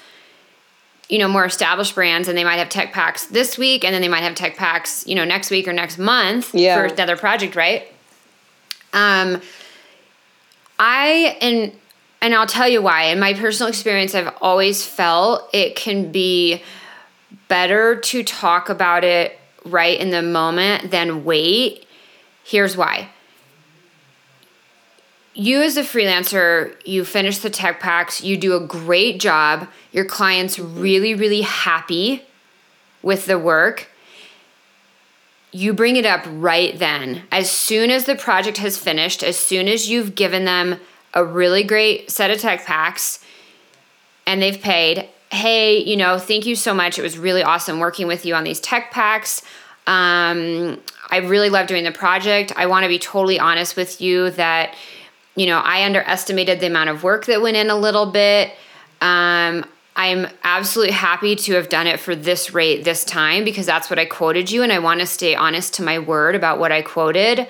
you 1.09 1.17
know, 1.17 1.27
more 1.27 1.43
established 1.43 1.93
brands, 1.93 2.29
and 2.29 2.37
they 2.37 2.45
might 2.45 2.57
have 2.57 2.69
tech 2.69 2.93
packs 2.93 3.25
this 3.25 3.57
week, 3.57 3.83
and 3.83 3.93
then 3.93 4.01
they 4.01 4.07
might 4.07 4.23
have 4.23 4.35
tech 4.35 4.55
packs, 4.55 5.05
you 5.05 5.15
know, 5.15 5.25
next 5.25 5.51
week 5.51 5.67
or 5.67 5.73
next 5.73 5.97
month 5.97 6.55
yeah. 6.55 6.75
for 6.77 6.85
another 6.85 7.17
project, 7.17 7.55
right? 7.55 7.91
Um, 8.93 9.41
I 10.79 11.37
and 11.41 11.73
and 12.21 12.33
I'll 12.33 12.47
tell 12.47 12.67
you 12.67 12.81
why. 12.81 13.05
In 13.05 13.19
my 13.19 13.33
personal 13.33 13.69
experience, 13.69 14.15
I've 14.15 14.33
always 14.41 14.85
felt 14.85 15.49
it 15.53 15.75
can 15.75 16.11
be 16.11 16.63
better 17.47 17.95
to 17.95 18.23
talk 18.23 18.69
about 18.69 19.03
it 19.03 19.39
right 19.65 19.99
in 19.99 20.09
the 20.09 20.21
moment 20.21 20.91
than 20.91 21.23
wait. 21.23 21.85
Here's 22.43 22.75
why. 22.75 23.09
You, 25.33 25.61
as 25.61 25.77
a 25.77 25.83
freelancer, 25.83 26.75
you 26.83 27.05
finish 27.05 27.37
the 27.37 27.51
tech 27.51 27.79
packs, 27.79 28.23
you 28.23 28.37
do 28.37 28.55
a 28.55 28.59
great 28.59 29.19
job, 29.19 29.67
your 29.91 30.05
client's 30.05 30.57
really, 30.57 31.13
really 31.13 31.41
happy 31.41 32.23
with 33.03 33.27
the 33.27 33.37
work. 33.37 33.91
You 35.51 35.73
bring 35.73 35.95
it 35.95 36.07
up 36.07 36.25
right 36.27 36.77
then. 36.77 37.23
As 37.31 37.51
soon 37.51 37.91
as 37.91 38.05
the 38.05 38.15
project 38.15 38.57
has 38.57 38.79
finished, 38.79 39.21
as 39.21 39.37
soon 39.37 39.67
as 39.67 39.89
you've 39.89 40.15
given 40.15 40.45
them 40.45 40.79
a 41.17 41.25
really 41.25 41.63
great 41.63 42.11
set 42.11 42.29
of 42.29 42.39
tech 42.39 42.63
packs 42.63 43.19
and 44.27 44.39
they've 44.39 44.61
paid, 44.61 45.09
hey, 45.31 45.83
you 45.83 45.97
know, 45.97 46.19
thank 46.19 46.45
you 46.45 46.55
so 46.55 46.75
much. 46.75 46.99
It 46.99 47.01
was 47.01 47.17
really 47.17 47.41
awesome 47.41 47.79
working 47.79 48.05
with 48.05 48.23
you 48.23 48.35
on 48.35 48.43
these 48.43 48.59
tech 48.59 48.91
packs. 48.91 49.41
Um, 49.87 50.79
I 51.09 51.17
really 51.23 51.49
love 51.49 51.65
doing 51.65 51.85
the 51.85 51.91
project. 51.91 52.53
I 52.55 52.67
want 52.67 52.83
to 52.83 52.87
be 52.87 52.99
totally 52.99 53.39
honest 53.39 53.75
with 53.75 53.99
you 53.99 54.29
that, 54.31 54.75
you 55.35 55.47
know, 55.47 55.57
I 55.57 55.85
underestimated 55.85 56.59
the 56.59 56.67
amount 56.67 56.91
of 56.91 57.03
work 57.03 57.25
that 57.25 57.41
went 57.41 57.57
in 57.57 57.71
a 57.71 57.75
little 57.75 58.11
bit. 58.11 58.51
Um, 59.01 59.65
I'm 59.95 60.27
absolutely 60.43 60.93
happy 60.93 61.35
to 61.35 61.53
have 61.53 61.69
done 61.69 61.87
it 61.87 61.99
for 61.99 62.15
this 62.15 62.53
rate 62.53 62.83
this 62.83 63.03
time 63.03 63.43
because 63.43 63.65
that's 63.65 63.89
what 63.89 63.97
I 63.97 64.05
quoted 64.05 64.51
you, 64.51 64.61
and 64.61 64.71
I 64.71 64.77
want 64.77 64.99
to 64.99 65.07
stay 65.07 65.33
honest 65.33 65.73
to 65.75 65.83
my 65.83 65.97
word 65.97 66.35
about 66.35 66.59
what 66.59 66.71
I 66.71 66.83
quoted. 66.83 67.47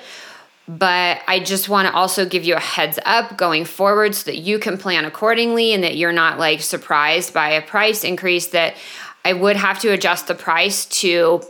But 0.67 1.21
I 1.27 1.39
just 1.39 1.69
want 1.69 1.87
to 1.87 1.93
also 1.93 2.25
give 2.25 2.43
you 2.43 2.55
a 2.55 2.59
heads 2.59 2.99
up 3.05 3.37
going 3.37 3.63
forward 3.63 4.15
so 4.15 4.29
that 4.29 4.37
you 4.37 4.59
can 4.59 4.77
plan 4.77 5.05
accordingly 5.05 5.73
and 5.73 5.83
that 5.83 5.95
you're 5.95 6.11
not 6.11 6.39
like 6.39 6.61
surprised 6.61 7.33
by 7.33 7.51
a 7.51 7.61
price 7.61 8.03
increase 8.03 8.47
that 8.47 8.75
I 9.23 9.33
would 9.33 9.55
have 9.55 9.79
to 9.79 9.89
adjust 9.89 10.27
the 10.27 10.35
price 10.35 10.85
to 10.85 11.41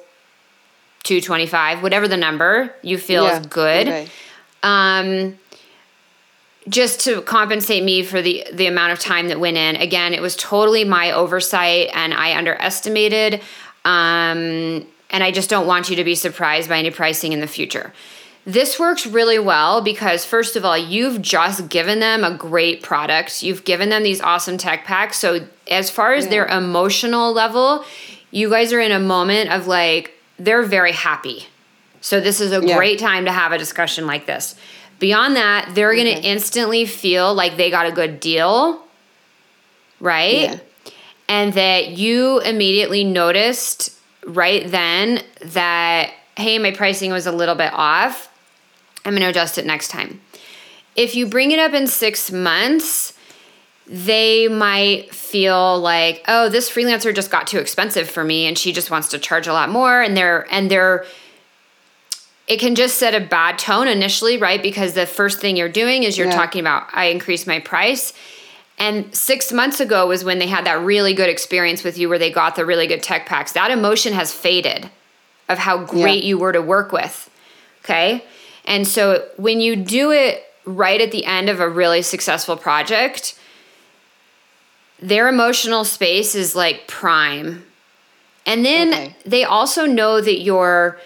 225, 1.03 1.81
whatever 1.81 2.07
the 2.07 2.17
number 2.17 2.73
you 2.83 2.97
feel 2.97 3.23
yeah, 3.23 3.39
is 3.39 3.47
good. 3.47 3.87
Okay. 3.87 4.07
Um, 4.61 5.39
just 6.69 6.99
to 7.01 7.21
compensate 7.21 7.83
me 7.83 8.03
for 8.03 8.21
the 8.21 8.45
the 8.51 8.67
amount 8.67 8.91
of 8.91 8.99
time 8.99 9.29
that 9.29 9.39
went 9.39 9.57
in. 9.57 9.77
Again, 9.77 10.13
it 10.13 10.21
was 10.21 10.35
totally 10.35 10.83
my 10.83 11.11
oversight 11.11 11.89
and 11.93 12.13
I 12.13 12.37
underestimated. 12.37 13.41
Um, 13.85 14.85
and 15.09 15.23
I 15.23 15.31
just 15.31 15.49
don't 15.49 15.65
want 15.65 15.89
you 15.89 15.95
to 15.95 16.03
be 16.03 16.15
surprised 16.15 16.67
by 16.67 16.77
any 16.77 16.91
pricing 16.91 17.31
in 17.31 17.39
the 17.39 17.47
future. 17.47 17.93
This 18.47 18.79
works 18.79 19.05
really 19.05 19.39
well 19.39 19.81
because, 19.81 20.23
first 20.23 20.55
of 20.55 20.63
all, 20.63 20.77
you've 20.77 21.21
just 21.21 21.67
given 21.67 21.99
them 21.99 22.23
a 22.23 22.33
great 22.33 22.81
product. 22.81 23.43
You've 23.43 23.65
given 23.65 23.89
them 23.89 24.03
these 24.03 24.21
awesome 24.21 24.57
tech 24.57 24.85
packs. 24.85 25.17
So, 25.17 25.45
as 25.69 25.89
far 25.89 26.13
as 26.13 26.23
yeah. 26.23 26.31
their 26.31 26.45
emotional 26.47 27.33
level, 27.33 27.83
you 28.31 28.49
guys 28.49 28.71
are 28.71 28.79
in 28.79 28.93
a 28.93 29.01
moment 29.01 29.51
of 29.51 29.67
like, 29.67 30.13
they're 30.39 30.63
very 30.63 30.93
happy. 30.93 31.47
So, 31.99 32.21
this 32.21 32.39
is 32.39 32.53
a 32.53 32.65
yeah. 32.65 32.77
great 32.77 32.99
time 32.99 33.25
to 33.25 33.33
have 33.33 33.51
a 33.51 33.57
discussion 33.57 34.07
like 34.07 34.27
this. 34.27 34.55
Beyond 34.99 35.35
that, 35.35 35.75
they're 35.75 35.91
okay. 35.91 36.05
going 36.05 36.15
to 36.15 36.25
instantly 36.25 36.85
feel 36.85 37.33
like 37.33 37.57
they 37.57 37.69
got 37.69 37.85
a 37.85 37.91
good 37.91 38.21
deal, 38.21 38.81
right? 39.99 40.51
Yeah. 40.51 40.59
And 41.27 41.51
that 41.55 41.89
you 41.97 42.39
immediately 42.39 43.03
noticed 43.03 43.93
right 44.25 44.65
then 44.71 45.21
that, 45.47 46.13
hey, 46.37 46.59
my 46.59 46.71
pricing 46.71 47.11
was 47.11 47.27
a 47.27 47.33
little 47.33 47.55
bit 47.55 47.73
off 47.73 48.29
I'm 49.07 49.13
going 49.13 49.23
to 49.23 49.29
adjust 49.29 49.57
it 49.57 49.65
next 49.65 49.87
time. 49.87 50.19
If 50.97 51.15
you 51.15 51.27
bring 51.27 51.51
it 51.51 51.59
up 51.59 51.73
in 51.73 51.87
six 51.87 52.29
months, 52.29 53.13
they 53.87 54.49
might 54.49 55.15
feel 55.15 55.79
like, 55.79 56.25
oh, 56.27 56.49
this 56.49 56.69
freelancer 56.69 57.15
just 57.15 57.31
got 57.31 57.47
too 57.47 57.57
expensive 57.57 58.09
for 58.09 58.25
me 58.25 58.47
and 58.47 58.57
she 58.57 58.73
just 58.73 58.91
wants 58.91 59.07
to 59.09 59.17
charge 59.17 59.47
a 59.47 59.53
lot 59.53 59.69
more. 59.69 60.01
And 60.01 60.17
they're, 60.17 60.45
and 60.51 60.69
they're, 60.69 61.05
it 62.47 62.59
can 62.59 62.75
just 62.75 62.97
set 62.97 63.15
a 63.15 63.25
bad 63.25 63.57
tone 63.57 63.87
initially, 63.87 64.37
right? 64.37 64.61
Because 64.61 64.93
the 64.93 65.05
first 65.05 65.39
thing 65.39 65.55
you're 65.55 65.69
doing 65.69 66.03
is 66.03 66.17
you're 66.17 66.27
yeah. 66.27 66.35
talking 66.35 66.59
about, 66.59 66.87
I 66.91 67.05
increased 67.05 67.47
my 67.47 67.59
price. 67.59 68.11
And 68.77 69.15
six 69.15 69.53
months 69.53 69.79
ago 69.79 70.07
was 70.07 70.25
when 70.25 70.37
they 70.39 70.47
had 70.47 70.65
that 70.65 70.81
really 70.81 71.13
good 71.13 71.29
experience 71.29 71.81
with 71.81 71.97
you 71.97 72.09
where 72.09 72.19
they 72.19 72.29
got 72.29 72.57
the 72.57 72.65
really 72.65 72.87
good 72.87 73.03
tech 73.03 73.25
packs. 73.25 73.53
That 73.53 73.71
emotion 73.71 74.11
has 74.11 74.33
faded 74.33 74.89
of 75.47 75.59
how 75.59 75.85
great 75.85 76.23
yeah. 76.23 76.29
you 76.29 76.37
were 76.37 76.51
to 76.51 76.61
work 76.61 76.91
with. 76.91 77.29
Okay. 77.85 78.25
And 78.67 78.85
so 78.85 79.25
when 79.37 79.61
you 79.61 79.75
do 79.77 80.11
it 80.11 80.43
right 80.65 80.99
at 80.99 81.11
the 81.11 81.25
end 81.25 81.49
of 81.49 81.59
a 81.61 81.69
really 81.69 82.01
successful 82.01 82.57
project, 82.57 83.39
their 84.99 85.29
emotional 85.29 85.85
space 85.85 86.35
is 86.35 86.55
like 86.55 86.87
prime. 86.87 87.63
And 88.45 88.65
then 88.65 88.93
okay. 88.93 89.15
they 89.25 89.43
also 89.45 89.85
know 89.85 90.19
that 90.19 90.41
you're, 90.41 90.99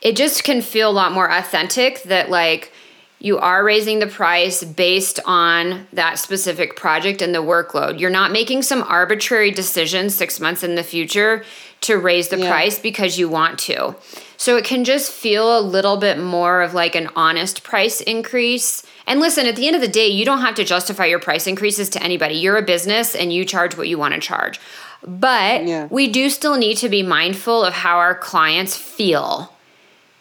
it 0.00 0.16
just 0.16 0.44
can 0.44 0.62
feel 0.62 0.90
a 0.90 0.92
lot 0.92 1.12
more 1.12 1.30
authentic 1.30 2.04
that 2.04 2.30
like 2.30 2.72
you 3.20 3.38
are 3.38 3.64
raising 3.64 3.98
the 3.98 4.06
price 4.06 4.62
based 4.62 5.18
on 5.24 5.86
that 5.92 6.18
specific 6.20 6.76
project 6.76 7.20
and 7.20 7.34
the 7.34 7.42
workload. 7.42 7.98
You're 7.98 8.10
not 8.10 8.30
making 8.30 8.62
some 8.62 8.82
arbitrary 8.84 9.50
decision 9.50 10.10
six 10.10 10.38
months 10.38 10.62
in 10.62 10.76
the 10.76 10.84
future 10.84 11.44
to 11.82 11.96
raise 11.96 12.28
the 12.28 12.38
yeah. 12.38 12.50
price 12.50 12.78
because 12.78 13.18
you 13.18 13.28
want 13.28 13.58
to. 13.60 13.94
So 14.36 14.56
it 14.56 14.64
can 14.64 14.84
just 14.84 15.10
feel 15.10 15.58
a 15.58 15.60
little 15.60 15.96
bit 15.96 16.18
more 16.18 16.62
of 16.62 16.74
like 16.74 16.94
an 16.94 17.08
honest 17.16 17.62
price 17.62 18.00
increase. 18.00 18.84
And 19.06 19.20
listen, 19.20 19.46
at 19.46 19.56
the 19.56 19.66
end 19.66 19.74
of 19.74 19.82
the 19.82 19.88
day, 19.88 20.06
you 20.06 20.24
don't 20.24 20.40
have 20.40 20.54
to 20.56 20.64
justify 20.64 21.06
your 21.06 21.18
price 21.18 21.46
increases 21.46 21.88
to 21.90 22.02
anybody. 22.02 22.34
You're 22.34 22.56
a 22.56 22.62
business 22.62 23.14
and 23.14 23.32
you 23.32 23.44
charge 23.44 23.76
what 23.76 23.88
you 23.88 23.98
want 23.98 24.14
to 24.14 24.20
charge. 24.20 24.60
But 25.02 25.66
yeah. 25.66 25.88
we 25.90 26.08
do 26.08 26.28
still 26.30 26.56
need 26.56 26.76
to 26.78 26.88
be 26.88 27.02
mindful 27.02 27.64
of 27.64 27.72
how 27.72 27.98
our 27.98 28.14
clients 28.16 28.76
feel, 28.76 29.52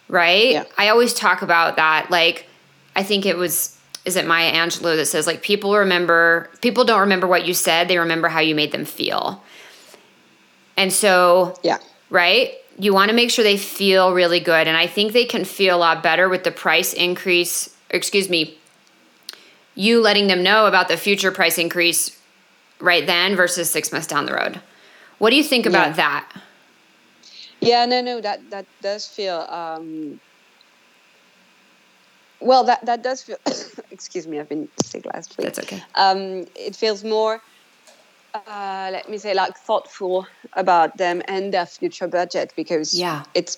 right? 0.08 0.52
Yeah. 0.52 0.64
I 0.78 0.90
always 0.90 1.14
talk 1.14 1.42
about 1.42 1.76
that. 1.76 2.10
Like, 2.12 2.46
I 2.96 3.04
think 3.04 3.26
it 3.26 3.38
was, 3.38 3.78
is 4.06 4.16
it 4.16 4.26
Maya 4.26 4.52
Angelou 4.54 4.96
that 4.96 5.08
says, 5.08 5.28
like, 5.28 5.42
people 5.42 5.76
remember, 5.76 6.50
people 6.62 6.86
don't 6.86 7.02
remember 7.02 7.28
what 7.28 7.46
you 7.46 7.54
said, 7.54 7.88
they 7.88 7.98
remember 7.98 8.28
how 8.30 8.40
you 8.40 8.56
made 8.56 8.72
them 8.72 8.86
feel. 8.86 9.44
And 10.78 10.94
so, 10.94 11.60
yeah. 11.64 11.80
Right? 12.10 12.54
you 12.78 12.94
want 12.94 13.10
to 13.10 13.16
make 13.16 13.32
sure 13.32 13.44
they 13.44 13.58
feel 13.58 14.14
really 14.14 14.40
good. 14.40 14.68
And 14.68 14.78
I 14.78 14.88
think 14.88 15.14
they 15.14 15.26
can 15.26 15.46
feel 15.46 15.76
a 15.76 15.80
lot 15.80 16.04
better 16.04 16.30
with 16.30 16.44
the 16.44 16.52
price 16.52 16.94
increase, 16.94 17.76
excuse 17.90 18.30
me, 18.30 18.58
you 19.76 20.02
letting 20.02 20.28
them 20.28 20.44
know 20.44 20.68
about 20.68 20.88
the 20.88 20.98
future 20.98 21.32
price 21.32 21.58
increase 21.58 22.18
right 22.80 23.06
then 23.06 23.36
versus 23.36 23.70
six 23.70 23.92
months 23.92 24.08
down 24.08 24.26
the 24.26 24.34
road. 24.34 24.62
What 25.18 25.32
do 25.32 25.36
you 25.36 25.44
think 25.44 25.66
about 25.66 25.90
yeah. 25.90 25.94
that? 25.94 26.42
Yeah, 27.60 27.86
no, 27.86 28.02
no, 28.02 28.22
that 28.22 28.52
that 28.52 28.68
does 28.84 29.08
feel 29.08 29.38
um, 29.50 30.20
well. 32.40 32.64
That 32.64 32.86
that 32.86 33.02
does 33.02 33.24
feel. 33.24 33.38
excuse 33.92 34.28
me, 34.28 34.40
I've 34.40 34.48
been 34.48 34.70
sick 34.84 35.08
last 35.08 35.36
week. 35.40 35.46
That's 35.46 35.58
okay. 35.58 35.82
Um, 35.96 36.46
it 36.56 36.76
feels 36.76 37.04
more 37.04 37.42
uh, 38.48 38.90
let 38.92 39.10
me 39.10 39.18
say 39.18 39.34
like 39.34 39.56
thoughtful 39.58 40.28
about 40.54 40.98
them 40.98 41.22
and 41.28 41.54
their 41.54 41.66
future 41.66 42.08
budget 42.08 42.54
because 42.56 42.98
yeah 42.98 43.24
it's 43.34 43.58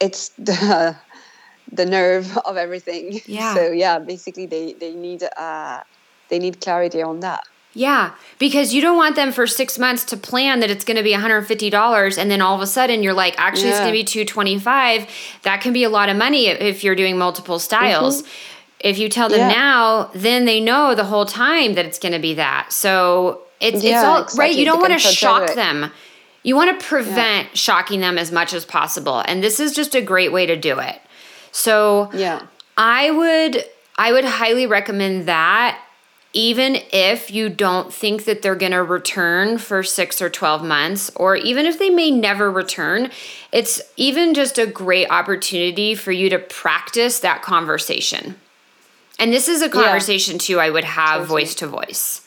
it's 0.00 0.30
the 0.30 0.96
the 1.72 1.86
nerve 1.86 2.36
of 2.38 2.56
everything 2.56 3.20
yeah 3.26 3.54
so 3.54 3.70
yeah 3.70 3.98
basically 3.98 4.46
they 4.46 4.72
they 4.74 4.94
need 4.94 5.22
uh 5.36 5.80
they 6.28 6.38
need 6.38 6.60
clarity 6.60 7.02
on 7.02 7.20
that 7.20 7.44
yeah, 7.74 8.12
because 8.38 8.74
you 8.74 8.82
don't 8.82 8.98
want 8.98 9.16
them 9.16 9.32
for 9.32 9.46
six 9.46 9.78
months 9.78 10.04
to 10.06 10.16
plan 10.16 10.60
that 10.60 10.70
it's 10.70 10.84
going 10.84 10.98
to 10.98 11.02
be 11.02 11.12
$150 11.12 12.18
and 12.18 12.30
then 12.30 12.42
all 12.42 12.54
of 12.54 12.60
a 12.60 12.66
sudden 12.66 13.02
you're 13.02 13.14
like, 13.14 13.34
actually, 13.38 13.68
yeah. 13.68 13.70
it's 13.70 13.80
going 13.80 13.92
to 13.92 13.98
be 13.98 14.04
225 14.04 15.06
That 15.42 15.62
can 15.62 15.72
be 15.72 15.82
a 15.82 15.88
lot 15.88 16.10
of 16.10 16.16
money 16.16 16.48
if 16.48 16.84
you're 16.84 16.94
doing 16.94 17.16
multiple 17.16 17.58
styles. 17.58 18.22
Mm-hmm. 18.22 18.30
If 18.80 18.98
you 18.98 19.08
tell 19.08 19.28
them 19.28 19.38
yeah. 19.38 19.48
now, 19.48 20.10
then 20.12 20.44
they 20.44 20.60
know 20.60 20.94
the 20.94 21.04
whole 21.04 21.24
time 21.24 21.74
that 21.74 21.86
it's 21.86 21.98
going 21.98 22.12
to 22.12 22.18
be 22.18 22.34
that. 22.34 22.72
So 22.72 23.42
it's 23.62 23.84
yeah, 23.84 24.00
it's 24.00 24.04
all 24.04 24.22
exactly. 24.22 24.40
right. 24.40 24.56
You 24.56 24.64
don't 24.64 24.80
want 24.80 24.92
to 24.92 24.98
shock 24.98 25.54
them. 25.54 25.90
You 26.42 26.56
want 26.56 26.78
to 26.78 26.84
prevent 26.84 27.48
yeah. 27.48 27.54
shocking 27.54 28.00
them 28.00 28.18
as 28.18 28.32
much 28.32 28.52
as 28.52 28.64
possible. 28.64 29.22
And 29.26 29.42
this 29.42 29.60
is 29.60 29.72
just 29.72 29.94
a 29.94 30.02
great 30.02 30.32
way 30.32 30.46
to 30.46 30.56
do 30.56 30.80
it. 30.80 31.00
So 31.52 32.10
yeah. 32.12 32.46
I 32.76 33.10
would 33.12 33.64
I 33.96 34.12
would 34.12 34.24
highly 34.24 34.66
recommend 34.66 35.28
that 35.28 35.80
even 36.32 36.78
if 36.92 37.30
you 37.30 37.48
don't 37.50 37.92
think 37.92 38.24
that 38.24 38.42
they're 38.42 38.56
going 38.56 38.72
to 38.72 38.82
return 38.82 39.58
for 39.58 39.82
6 39.82 40.22
or 40.22 40.30
12 40.30 40.64
months 40.64 41.10
or 41.14 41.36
even 41.36 41.66
if 41.66 41.78
they 41.78 41.90
may 41.90 42.10
never 42.10 42.50
return, 42.50 43.10
it's 43.52 43.82
even 43.98 44.32
just 44.32 44.58
a 44.58 44.66
great 44.66 45.08
opportunity 45.10 45.94
for 45.94 46.10
you 46.10 46.30
to 46.30 46.38
practice 46.38 47.20
that 47.20 47.42
conversation. 47.42 48.34
And 49.18 49.30
this 49.30 49.46
is 49.46 49.60
a 49.60 49.68
conversation 49.68 50.34
yeah. 50.34 50.40
too 50.40 50.58
I 50.60 50.70
would 50.70 50.84
have 50.84 51.26
voice 51.26 51.54
to 51.56 51.66
voice 51.68 52.22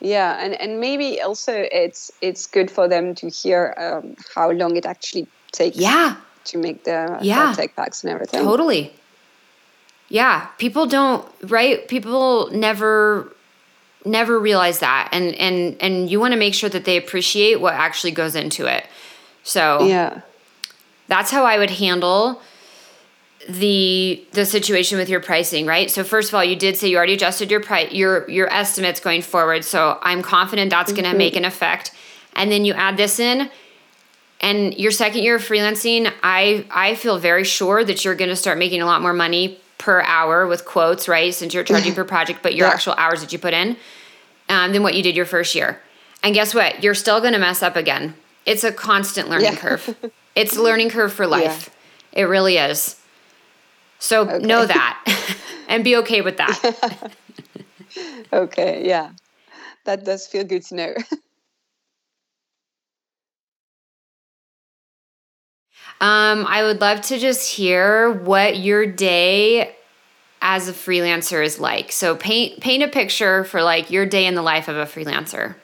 yeah 0.00 0.38
and 0.42 0.54
and 0.60 0.80
maybe 0.80 1.20
also 1.20 1.52
it's 1.72 2.10
it's 2.20 2.46
good 2.46 2.70
for 2.70 2.88
them 2.88 3.14
to 3.14 3.28
hear 3.28 3.74
um, 3.78 4.16
how 4.34 4.50
long 4.50 4.76
it 4.76 4.86
actually 4.86 5.26
takes 5.52 5.76
yeah. 5.76 6.16
to 6.44 6.58
make 6.58 6.84
the 6.84 7.18
yeah. 7.22 7.52
tech 7.56 7.74
packs 7.76 8.04
and 8.04 8.12
everything. 8.12 8.42
Totally. 8.42 8.92
Yeah 10.08 10.46
people 10.58 10.86
don't 10.86 11.26
right? 11.44 11.86
People 11.88 12.50
never 12.52 13.32
never 14.04 14.38
realize 14.38 14.78
that 14.80 15.08
and 15.12 15.34
and 15.34 15.76
and 15.80 16.10
you 16.10 16.20
want 16.20 16.32
to 16.32 16.38
make 16.38 16.54
sure 16.54 16.68
that 16.68 16.84
they 16.84 16.96
appreciate 16.96 17.60
what 17.60 17.74
actually 17.74 18.12
goes 18.12 18.34
into 18.34 18.66
it. 18.66 18.86
So 19.42 19.86
yeah. 19.86 20.22
that's 21.08 21.30
how 21.30 21.44
i 21.44 21.56
would 21.56 21.70
handle 21.70 22.42
the 23.48 24.24
the 24.32 24.44
situation 24.44 24.98
with 24.98 25.08
your 25.08 25.20
pricing 25.20 25.66
right? 25.66 25.90
So 25.90 26.04
first 26.04 26.28
of 26.30 26.34
all 26.34 26.44
you 26.44 26.56
did 26.56 26.76
say 26.76 26.88
you 26.88 26.96
already 26.96 27.14
adjusted 27.14 27.50
your 27.50 27.60
price 27.60 27.92
your 27.92 28.28
your 28.28 28.52
estimates 28.52 29.00
going 29.00 29.22
forward 29.22 29.64
so 29.64 29.98
i'm 30.02 30.22
confident 30.22 30.70
that's 30.70 30.92
going 30.92 31.04
to 31.04 31.10
mm-hmm. 31.10 31.18
make 31.18 31.36
an 31.36 31.44
effect. 31.44 31.92
And 32.34 32.52
then 32.52 32.64
you 32.64 32.74
add 32.74 32.96
this 32.96 33.18
in 33.18 33.50
and 34.40 34.74
your 34.74 34.90
second 34.90 35.22
year 35.22 35.36
of 35.36 35.42
freelancing 35.42 36.12
i 36.22 36.64
i 36.70 36.94
feel 36.94 37.18
very 37.18 37.44
sure 37.44 37.84
that 37.84 38.04
you're 38.04 38.14
going 38.14 38.30
to 38.30 38.36
start 38.36 38.58
making 38.58 38.82
a 38.82 38.86
lot 38.86 39.00
more 39.00 39.14
money 39.14 39.58
per 39.78 40.02
hour 40.02 40.46
with 40.46 40.64
quotes 40.64 41.08
right? 41.08 41.32
Since 41.32 41.54
you're 41.54 41.64
charging 41.64 41.94
per 41.98 42.04
project 42.04 42.42
but 42.42 42.54
your 42.54 42.66
yeah. 42.66 42.72
actual 42.72 42.94
hours 42.94 43.20
that 43.20 43.32
you 43.32 43.38
put 43.38 43.54
in 43.54 43.76
um, 44.48 44.72
than 44.72 44.82
what 44.82 44.94
you 44.94 45.02
did 45.02 45.16
your 45.16 45.26
first 45.26 45.54
year. 45.54 45.80
And 46.22 46.34
guess 46.34 46.54
what? 46.54 46.82
You're 46.82 46.94
still 46.94 47.20
going 47.20 47.34
to 47.34 47.38
mess 47.38 47.62
up 47.62 47.76
again. 47.76 48.14
It's 48.44 48.64
a 48.64 48.72
constant 48.72 49.28
learning 49.28 49.52
yeah. 49.52 49.56
curve. 49.56 49.96
It's 50.36 50.54
a 50.54 50.62
learning 50.62 50.90
curve 50.90 51.14
for 51.14 51.26
life. 51.26 51.70
Yeah. 52.12 52.20
it 52.20 52.24
really 52.24 52.58
is 52.58 52.96
so 53.98 54.22
okay. 54.28 54.46
know 54.46 54.66
that 54.66 55.36
and 55.68 55.84
be 55.84 55.96
okay 55.96 56.20
with 56.20 56.36
that 56.36 57.14
okay 58.32 58.86
yeah 58.86 59.10
that 59.84 60.04
does 60.04 60.26
feel 60.26 60.44
good 60.44 60.62
to 60.62 60.74
know 60.74 60.94
Um, 66.00 66.46
I 66.46 66.62
would 66.62 66.80
love 66.80 67.00
to 67.02 67.18
just 67.18 67.50
hear 67.54 68.10
what 68.10 68.58
your 68.58 68.86
day 68.86 69.74
as 70.42 70.68
a 70.68 70.72
freelancer 70.72 71.44
is 71.44 71.58
like. 71.58 71.90
So 71.92 72.16
paint 72.16 72.60
paint 72.60 72.82
a 72.82 72.88
picture 72.88 73.44
for 73.44 73.62
like 73.62 73.90
your 73.90 74.04
day 74.06 74.26
in 74.26 74.34
the 74.34 74.42
life 74.42 74.68
of 74.68 74.76
a 74.76 74.84
freelancer. 74.84 75.56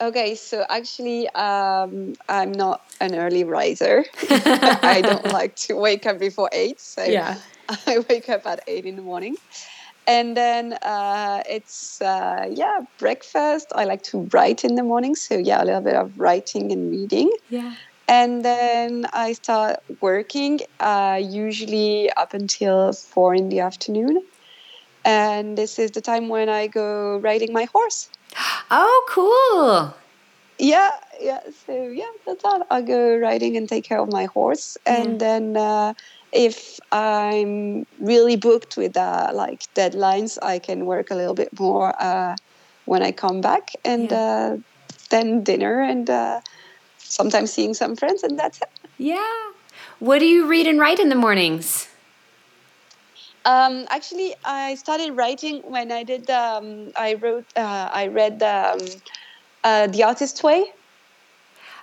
Okay, 0.00 0.34
so 0.34 0.64
actually, 0.68 1.28
um, 1.30 2.14
I'm 2.28 2.52
not 2.52 2.82
an 3.00 3.14
early 3.14 3.44
riser. 3.44 4.04
I 4.30 5.02
don't 5.02 5.26
like 5.26 5.56
to 5.66 5.74
wake 5.74 6.06
up 6.06 6.18
before 6.18 6.50
eight, 6.52 6.80
so 6.80 7.04
yeah. 7.04 7.38
I 7.86 8.04
wake 8.08 8.28
up 8.28 8.46
at 8.46 8.60
eight 8.66 8.84
in 8.84 8.96
the 8.96 9.02
morning, 9.02 9.36
and 10.06 10.36
then 10.36 10.74
uh, 10.82 11.42
it's 11.48 12.00
uh, 12.02 12.46
yeah 12.50 12.80
breakfast. 12.98 13.72
I 13.74 13.84
like 13.84 14.02
to 14.04 14.28
write 14.32 14.64
in 14.64 14.74
the 14.74 14.84
morning, 14.84 15.14
so 15.14 15.36
yeah, 15.36 15.62
a 15.62 15.64
little 15.64 15.80
bit 15.80 15.94
of 15.96 16.18
writing 16.18 16.72
and 16.72 16.90
reading. 16.90 17.30
Yeah 17.48 17.74
and 18.08 18.44
then 18.44 19.06
I 19.12 19.32
start 19.32 19.80
working 20.00 20.60
uh, 20.78 21.20
usually 21.22 22.10
up 22.12 22.34
until 22.34 22.92
four 22.92 23.34
in 23.34 23.48
the 23.48 23.60
afternoon. 23.60 24.22
And 25.04 25.56
this 25.56 25.78
is 25.78 25.92
the 25.92 26.00
time 26.00 26.28
when 26.28 26.48
I 26.48 26.66
go 26.66 27.18
riding 27.18 27.52
my 27.52 27.64
horse. 27.64 28.08
Oh, 28.70 29.06
cool. 29.08 29.94
Yeah, 30.58 30.90
yeah. 31.20 31.40
So, 31.66 31.88
yeah, 31.88 32.10
that's 32.26 32.44
all. 32.44 32.62
I 32.70 32.82
go 32.82 33.16
riding 33.16 33.56
and 33.56 33.68
take 33.68 33.84
care 33.84 33.98
of 33.98 34.10
my 34.10 34.24
horse. 34.24 34.78
And 34.86 35.20
then 35.20 35.56
uh, 35.56 35.94
if 36.32 36.80
I'm 36.90 37.86
really 38.00 38.36
booked 38.36 38.76
with 38.76 38.96
uh, 38.96 39.30
like 39.34 39.62
deadlines, 39.74 40.38
I 40.42 40.58
can 40.58 40.86
work 40.86 41.10
a 41.10 41.14
little 41.14 41.34
bit 41.34 41.58
more 41.58 41.94
uh, 42.02 42.36
when 42.86 43.02
I 43.02 43.12
come 43.12 43.40
back. 43.40 43.70
And 43.84 44.10
yeah. 44.10 44.18
Uh, 44.18 44.56
then 45.10 45.44
dinner 45.44 45.80
and 45.80 46.10
uh, 46.10 46.40
sometimes 46.98 47.52
seeing 47.52 47.74
some 47.74 47.96
friends, 47.96 48.22
and 48.22 48.38
that's 48.38 48.60
it. 48.60 48.68
Yeah. 48.98 49.52
What 49.98 50.18
do 50.18 50.26
you 50.26 50.48
read 50.48 50.66
and 50.66 50.80
write 50.80 50.98
in 50.98 51.08
the 51.08 51.14
mornings? 51.14 51.85
Um, 53.46 53.86
actually, 53.90 54.34
I 54.44 54.74
started 54.74 55.12
writing 55.12 55.62
when 55.62 55.92
I 55.92 56.02
did. 56.02 56.28
Um, 56.30 56.92
I 56.96 57.14
wrote. 57.14 57.46
Uh, 57.56 57.88
I 57.92 58.08
read 58.08 58.42
um, 58.42 58.78
uh, 59.64 59.86
The 59.86 60.02
Artist's 60.02 60.42
Way. 60.42 60.64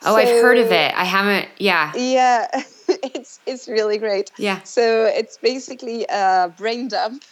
Oh, 0.05 0.13
so, 0.13 0.15
I've 0.17 0.41
heard 0.41 0.57
of 0.57 0.71
it. 0.71 0.93
I 0.93 1.05
haven't. 1.05 1.47
Yeah. 1.57 1.93
Yeah, 1.95 2.47
it's 2.87 3.39
it's 3.45 3.67
really 3.67 3.97
great. 3.97 4.29
Yeah. 4.37 4.61
So 4.63 5.05
it's 5.05 5.37
basically 5.37 6.05
a 6.09 6.53
brain 6.57 6.89
dump, 6.89 7.23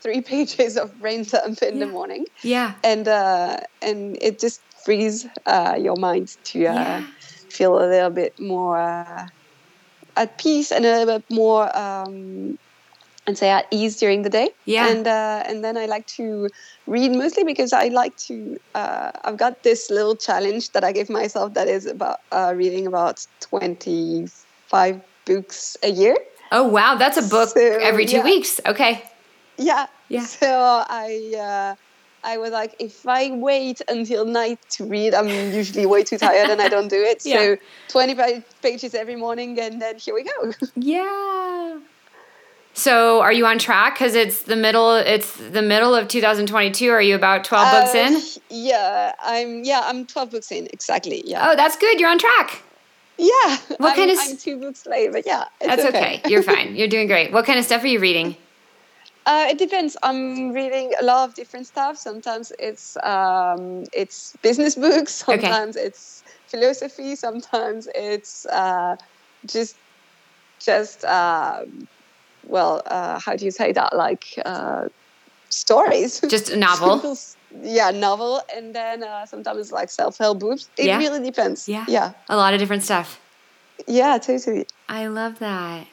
three 0.00 0.20
pages 0.32 0.76
of 0.76 0.98
brain 0.98 1.24
dump 1.24 1.62
in 1.62 1.74
yeah. 1.78 1.84
the 1.84 1.92
morning. 1.92 2.24
Yeah. 2.42 2.74
And 2.82 3.06
uh, 3.06 3.60
and 3.82 4.16
it 4.22 4.40
just 4.40 4.62
frees 4.84 5.26
uh, 5.44 5.76
your 5.78 5.96
mind 5.96 6.36
to 6.44 6.66
uh, 6.66 6.72
yeah 6.72 7.06
feel 7.56 7.78
a 7.78 7.86
little 7.88 8.10
bit 8.10 8.38
more 8.38 8.78
uh, 8.78 9.26
at 10.16 10.38
peace 10.38 10.70
and 10.70 10.84
a 10.84 10.90
little 10.98 11.18
bit 11.18 11.30
more 11.30 11.76
um, 11.76 12.58
and 13.26 13.36
say 13.36 13.50
at 13.50 13.66
ease 13.70 13.96
during 13.96 14.22
the 14.22 14.30
day. 14.30 14.50
Yeah. 14.64 14.88
And 14.88 15.06
uh, 15.06 15.42
and 15.46 15.64
then 15.64 15.76
I 15.76 15.86
like 15.86 16.06
to 16.18 16.48
read 16.86 17.12
mostly 17.12 17.44
because 17.44 17.72
I 17.72 17.88
like 17.88 18.16
to. 18.28 18.58
Uh, 18.74 19.12
I've 19.24 19.36
got 19.36 19.62
this 19.62 19.90
little 19.90 20.16
challenge 20.16 20.72
that 20.72 20.84
I 20.84 20.92
give 20.92 21.10
myself 21.10 21.54
that 21.54 21.68
is 21.68 21.86
about 21.86 22.20
uh, 22.32 22.52
reading 22.56 22.86
about 22.86 23.26
twenty 23.40 24.28
five 24.68 25.00
books 25.24 25.76
a 25.82 25.90
year. 25.90 26.16
Oh 26.52 26.66
wow, 26.66 26.94
that's 26.94 27.16
a 27.16 27.28
book 27.28 27.50
so, 27.50 27.60
every 27.60 28.06
two 28.06 28.18
yeah. 28.18 28.24
weeks. 28.24 28.60
Okay. 28.66 29.02
Yeah. 29.58 29.86
Yeah. 30.08 30.24
So 30.24 30.84
I 30.88 31.74
uh, 31.76 31.82
I 32.26 32.38
was 32.38 32.50
like, 32.50 32.74
if 32.78 33.06
I 33.06 33.30
wait 33.30 33.80
until 33.88 34.24
night 34.24 34.58
to 34.70 34.84
read, 34.84 35.14
I'm 35.14 35.28
usually 35.28 35.86
way 35.86 36.02
too 36.02 36.18
tired 36.18 36.50
and 36.50 36.60
I 36.60 36.68
don't 36.68 36.88
do 36.88 37.00
it. 37.00 37.22
yeah. 37.24 37.36
So 37.36 37.56
25 37.88 38.44
pages 38.62 38.94
every 38.94 39.16
morning, 39.16 39.58
and 39.60 39.80
then 39.80 39.98
here 39.98 40.14
we 40.14 40.24
go. 40.24 40.52
Yeah. 40.76 41.78
So 42.76 43.22
are 43.22 43.32
you 43.32 43.46
on 43.46 43.58
track? 43.58 43.94
Because 43.94 44.14
it's 44.14 44.42
the 44.42 44.54
middle. 44.54 44.94
It's 44.94 45.34
the 45.34 45.62
middle 45.62 45.94
of 45.94 46.08
2022. 46.08 46.90
Are 46.90 47.00
you 47.00 47.14
about 47.14 47.42
12 47.42 47.66
uh, 47.66 47.80
books 47.80 47.94
in? 47.94 48.42
Yeah, 48.50 49.14
I'm. 49.18 49.64
Yeah, 49.64 49.80
I'm 49.82 50.04
12 50.04 50.30
books 50.30 50.52
in 50.52 50.66
exactly. 50.66 51.22
Yeah. 51.24 51.48
Oh, 51.48 51.56
that's 51.56 51.76
good. 51.76 51.98
You're 51.98 52.10
on 52.10 52.18
track. 52.18 52.62
Yeah. 53.16 53.32
What 53.78 53.92
I'm, 53.92 53.96
kind 53.96 54.10
of? 54.10 54.18
I'm 54.20 54.36
two 54.36 54.58
books 54.58 54.84
late, 54.84 55.10
but 55.10 55.24
yeah, 55.24 55.44
that's 55.58 55.86
okay. 55.86 56.18
okay. 56.18 56.30
You're 56.30 56.42
fine. 56.42 56.76
You're 56.76 56.86
doing 56.86 57.06
great. 57.06 57.32
What 57.32 57.46
kind 57.46 57.58
of 57.58 57.64
stuff 57.64 57.82
are 57.82 57.88
you 57.88 57.98
reading? 57.98 58.36
Uh, 59.28 59.48
it 59.50 59.58
depends. 59.58 59.96
I'm 60.04 60.52
reading 60.52 60.92
a 61.00 61.04
lot 61.04 61.28
of 61.28 61.34
different 61.34 61.66
stuff. 61.66 61.96
Sometimes 61.98 62.52
it's 62.60 62.96
um, 63.02 63.84
it's 63.92 64.36
business 64.40 64.76
books. 64.76 65.12
Sometimes 65.26 65.76
okay. 65.76 65.86
it's 65.86 66.22
philosophy. 66.46 67.16
Sometimes 67.16 67.88
it's 67.92 68.46
uh, 68.46 68.94
just 69.44 69.74
just 70.60 71.04
uh, 71.04 71.64
well, 72.46 72.82
uh, 72.86 73.18
how 73.18 73.36
do 73.36 73.44
you 73.44 73.50
say 73.50 73.72
that? 73.72 73.96
Like 73.96 74.38
uh, 74.44 74.88
stories. 75.48 76.20
Just 76.28 76.50
a 76.50 76.56
novel. 76.56 77.16
yeah, 77.62 77.90
novel, 77.90 78.42
and 78.54 78.74
then 78.74 79.02
uh, 79.02 79.26
sometimes 79.26 79.58
it's 79.58 79.72
like 79.72 79.90
self 79.90 80.18
help 80.18 80.40
books. 80.40 80.68
It 80.76 80.86
yeah. 80.86 80.98
really 80.98 81.24
depends. 81.24 81.68
Yeah, 81.68 81.84
yeah, 81.88 82.12
a 82.28 82.36
lot 82.36 82.54
of 82.54 82.60
different 82.60 82.82
stuff. 82.82 83.20
Yeah, 83.86 84.18
totally. 84.18 84.66
I 84.88 85.06
love 85.08 85.38
that. 85.40 85.86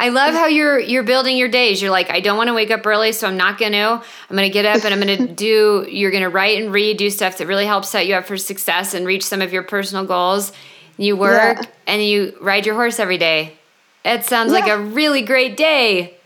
I 0.00 0.08
love 0.08 0.32
how 0.32 0.46
you're 0.46 0.78
you're 0.78 1.02
building 1.02 1.36
your 1.36 1.48
days. 1.48 1.82
You're 1.82 1.90
like, 1.90 2.10
I 2.10 2.20
don't 2.20 2.38
want 2.38 2.48
to 2.48 2.54
wake 2.54 2.70
up 2.70 2.86
early, 2.86 3.12
so 3.12 3.28
I'm 3.28 3.36
not 3.36 3.58
gonna. 3.58 4.02
I'm 4.30 4.36
gonna 4.36 4.48
get 4.48 4.64
up 4.64 4.82
and 4.82 4.94
I'm 4.94 5.00
gonna 5.00 5.26
do. 5.34 5.86
You're 5.88 6.10
gonna 6.10 6.30
write 6.30 6.62
and 6.62 6.72
read, 6.72 6.96
do 6.96 7.10
stuff 7.10 7.36
that 7.36 7.46
really 7.46 7.66
helps 7.66 7.90
set 7.90 8.06
you 8.06 8.14
up 8.14 8.24
for 8.24 8.38
success 8.38 8.94
and 8.94 9.06
reach 9.06 9.24
some 9.24 9.42
of 9.42 9.52
your 9.52 9.62
personal 9.62 10.06
goals. 10.06 10.52
You 10.96 11.16
work 11.16 11.58
yeah. 11.60 11.68
and 11.86 12.02
you 12.02 12.34
ride 12.40 12.64
your 12.64 12.76
horse 12.76 12.98
every 12.98 13.18
day. 13.18 13.58
It 14.04 14.24
sounds 14.24 14.52
yeah. 14.52 14.58
like 14.60 14.70
a 14.70 14.78
really 14.78 15.22
great 15.22 15.56
day. 15.56 16.16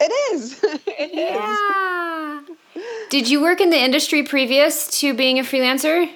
It 0.00 0.34
is. 0.34 0.60
it 0.86 1.10
yeah. 1.12 2.40
Is. 2.40 2.84
Did 3.10 3.28
you 3.28 3.40
work 3.40 3.60
in 3.60 3.70
the 3.70 3.78
industry 3.78 4.22
previous 4.22 4.88
to 5.00 5.14
being 5.14 5.38
a 5.38 5.42
freelancer? 5.42 6.10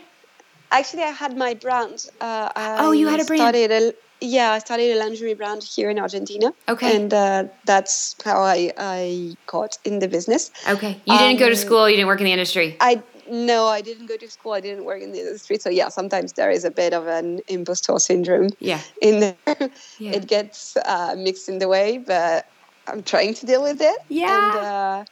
Actually, 0.71 1.03
I 1.03 1.11
had 1.11 1.37
my 1.37 1.55
brand. 1.55 2.07
Uh, 2.21 2.51
oh, 2.57 2.93
you 2.93 3.09
had 3.09 3.21
a 3.21 3.25
brand. 3.25 3.41
Started 3.41 3.71
a, 3.71 3.95
yeah, 4.21 4.53
I 4.53 4.59
started 4.59 4.97
a 4.97 4.99
lingerie 4.99 5.35
brand 5.35 5.65
here 5.65 5.91
in 5.91 5.99
Argentina. 5.99 6.55
Okay. 6.69 6.97
And 6.97 7.13
uh, 7.13 7.45
that's 7.65 8.17
how 8.25 8.41
I, 8.41 8.73
I 8.79 9.37
got 9.47 9.79
in 9.85 9.99
the 9.99 10.09
business. 10.09 10.51
Okay. 10.69 11.01
You 11.05 11.19
didn't 11.19 11.33
um, 11.33 11.37
go 11.39 11.47
to 11.47 11.53
um, 11.53 11.57
school, 11.57 11.91
you 11.91 11.97
didn't 11.97 12.09
work 12.09 12.21
in 12.21 12.27
the 12.27 12.33
industry? 12.33 12.77
I 12.81 13.03
no, 13.33 13.67
I 13.67 13.81
didn't 13.81 14.07
go 14.07 14.19
to 14.19 14.31
school. 14.31 14.53
I 14.53 14.61
didn't 14.61 14.85
work 14.85 15.01
in 15.01 15.13
the 15.13 15.21
industry. 15.21 15.59
So 15.59 15.71
yeah, 15.71 15.89
sometimes 15.89 16.35
there 16.35 16.51
is 16.51 16.65
a 16.65 16.71
bit 16.71 16.93
of 16.93 17.07
an 17.07 17.41
impostor 17.49 17.99
syndrome. 17.99 18.51
Yeah. 18.59 18.81
In 19.01 19.21
there, 19.21 19.71
yeah. 19.99 20.13
it 20.13 20.27
gets 20.27 20.77
uh, 20.77 21.15
mixed 21.17 21.49
in 21.49 21.59
the 21.59 21.67
way, 21.67 21.97
but 21.97 22.47
I'm 22.87 23.03
trying 23.03 23.33
to 23.33 23.47
deal 23.47 23.63
with 23.63 23.81
it. 23.81 23.97
Yeah. 24.11 24.29
And, 24.29 24.57
uh, 24.59 25.05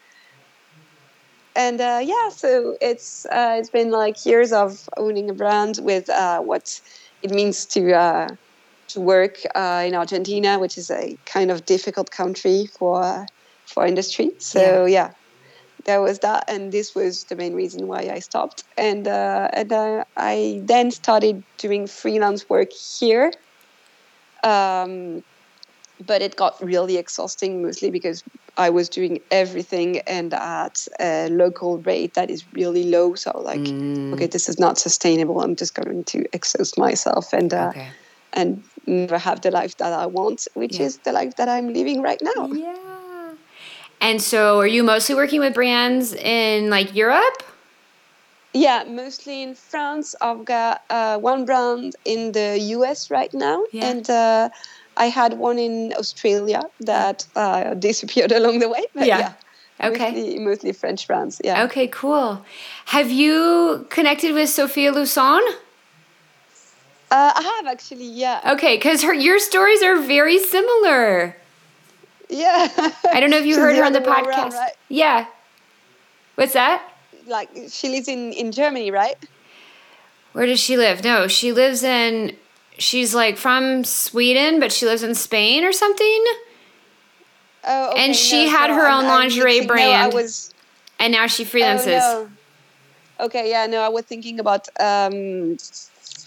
and 1.56 1.80
uh, 1.80 2.00
yeah, 2.04 2.28
so 2.28 2.76
it's 2.83 3.24
uh, 3.26 3.56
it's 3.59 3.70
been 3.70 3.90
like 3.90 4.26
years 4.26 4.52
of 4.52 4.87
owning 4.98 5.30
a 5.30 5.35
brand 5.35 5.80
with 5.83 6.11
uh, 6.11 6.40
what 6.40 6.78
it 7.22 7.30
means 7.30 7.64
to 7.66 7.94
uh, 7.94 8.28
to 8.88 9.00
work 9.00 9.38
uh, 9.54 9.85
in 9.87 9.94
Argentina, 9.94 10.59
which 10.59 10.76
is 10.76 10.90
a 10.90 11.16
kind 11.24 11.50
of 11.50 11.64
difficult 11.64 12.11
country 12.11 12.66
for 12.66 13.26
for 13.64 13.87
industry. 13.87 14.30
So 14.38 14.85
yeah. 14.85 15.09
yeah. 15.09 15.11
There 15.86 16.00
was 16.02 16.18
that, 16.20 16.44
and 16.48 16.72
this 16.72 16.92
was 16.94 17.24
the 17.28 17.36
main 17.36 17.54
reason 17.54 17.86
why 17.86 18.10
I 18.12 18.20
stopped. 18.20 18.64
And 18.76 19.06
uh, 19.08 19.48
and 19.52 19.72
uh, 19.72 20.04
I 20.16 20.60
then 20.64 20.90
started 20.90 21.42
doing 21.58 21.86
freelance 21.86 22.44
work 22.48 22.68
here. 22.98 23.32
Um, 24.44 25.20
but 26.04 26.22
it 26.22 26.36
got 26.36 26.54
really 26.62 26.96
exhausting 26.96 27.62
mostly 27.62 27.90
because 27.90 28.22
I 28.56 28.70
was 28.70 28.88
doing 28.88 29.18
everything 29.30 30.00
and 30.06 30.32
at 30.34 30.76
a 31.00 31.28
local 31.30 31.78
rate 31.82 32.14
that 32.14 32.30
is 32.30 32.44
really 32.54 32.84
low. 32.84 33.14
So 33.14 33.32
like, 33.44 33.60
Mm. 33.60 34.14
okay, 34.14 34.26
this 34.26 34.48
is 34.48 34.58
not 34.58 34.78
sustainable. 34.78 35.40
I'm 35.40 35.56
just 35.56 35.74
going 35.74 36.04
to 36.06 36.24
exhaust 36.32 36.78
myself 36.78 37.32
and 37.32 37.52
uh, 37.52 37.68
Okay. 37.70 37.90
and 38.32 38.64
never 38.86 39.18
have 39.18 39.40
the 39.42 39.50
life 39.50 39.76
that 39.78 39.92
I 39.92 40.06
want, 40.06 40.42
which 40.54 40.78
Yeah. 40.80 40.86
is 40.86 41.00
the 41.04 41.12
life 41.12 41.34
that 41.36 41.48
I'm 41.48 41.68
living 41.68 42.00
right 42.00 42.20
now. 42.22 42.48
Yeah. 42.52 42.79
And 44.00 44.20
so, 44.22 44.58
are 44.58 44.66
you 44.66 44.82
mostly 44.82 45.14
working 45.14 45.40
with 45.40 45.54
brands 45.54 46.14
in 46.14 46.70
like 46.70 46.94
Europe? 46.94 47.42
Yeah, 48.52 48.84
mostly 48.88 49.42
in 49.42 49.54
France. 49.54 50.14
I've 50.20 50.44
got 50.44 50.82
uh, 50.90 51.18
one 51.18 51.44
brand 51.44 51.94
in 52.04 52.32
the 52.32 52.58
US 52.74 53.10
right 53.10 53.32
now, 53.32 53.62
Yeah. 53.72 53.88
and 53.90 54.10
uh, 54.10 54.48
I 54.96 55.06
had 55.06 55.34
one 55.34 55.58
in 55.58 55.92
Australia 55.96 56.62
that 56.80 57.26
uh, 57.36 57.74
disappeared 57.74 58.32
along 58.38 58.58
the 58.58 58.68
way. 58.68 58.86
But 58.94 59.06
Yeah. 59.06 59.18
yeah, 59.18 59.32
Okay. 59.88 60.10
mostly, 60.10 60.38
mostly 60.38 60.72
French 60.72 61.06
brands. 61.06 61.40
Yeah. 61.44 61.62
Okay, 61.64 61.86
cool. 61.88 62.44
Have 62.86 63.10
you 63.10 63.86
connected 63.90 64.34
with 64.34 64.48
Sophia 64.48 64.92
Luson? 64.92 65.40
Uh, 67.12 67.32
I 67.36 67.42
have 67.42 67.66
actually. 67.72 68.06
Yeah. 68.06 68.40
Okay, 68.54 68.76
because 68.76 69.02
her 69.02 69.14
your 69.14 69.38
stories 69.38 69.82
are 69.82 69.96
very 70.00 70.38
similar. 70.38 71.36
Yeah. 72.30 72.68
I 73.12 73.18
don't 73.20 73.30
know 73.30 73.38
if 73.38 73.46
you 73.46 73.56
heard 73.60 73.76
her 73.76 73.84
on 73.84 73.92
the 73.92 74.00
podcast. 74.00 74.26
around, 74.26 74.52
right? 74.52 74.72
Yeah. 74.88 75.26
What's 76.36 76.52
that? 76.54 76.82
Like 77.26 77.50
she 77.68 77.88
lives 77.88 78.08
in 78.08 78.32
in 78.32 78.52
Germany, 78.52 78.90
right? 78.90 79.16
Where 80.32 80.46
does 80.46 80.60
she 80.60 80.76
live? 80.76 81.02
No, 81.04 81.26
she 81.28 81.52
lives 81.52 81.82
in. 81.82 82.36
She's 82.78 83.14
like 83.14 83.36
from 83.36 83.84
Sweden, 83.84 84.58
but 84.60 84.72
she 84.72 84.86
lives 84.86 85.02
in 85.02 85.14
Spain 85.14 85.64
or 85.64 85.72
something. 85.72 86.24
Oh, 87.64 87.90
okay, 87.90 88.04
And 88.06 88.16
she 88.16 88.46
no, 88.46 88.50
had 88.52 88.68
so 88.68 88.74
her 88.74 88.86
I'm- 88.86 89.04
own 89.04 89.08
lingerie 89.08 89.60
no, 89.60 89.66
brand. 89.66 90.12
I 90.12 90.14
was. 90.14 90.54
And 90.98 91.12
now 91.12 91.26
she 91.26 91.44
freelances. 91.44 92.00
Oh, 92.02 92.28
no. 93.18 93.24
Okay, 93.26 93.50
yeah, 93.50 93.66
no, 93.66 93.80
I 93.80 93.88
was 93.88 94.04
thinking 94.06 94.40
about 94.40 94.68
um, 94.80 95.58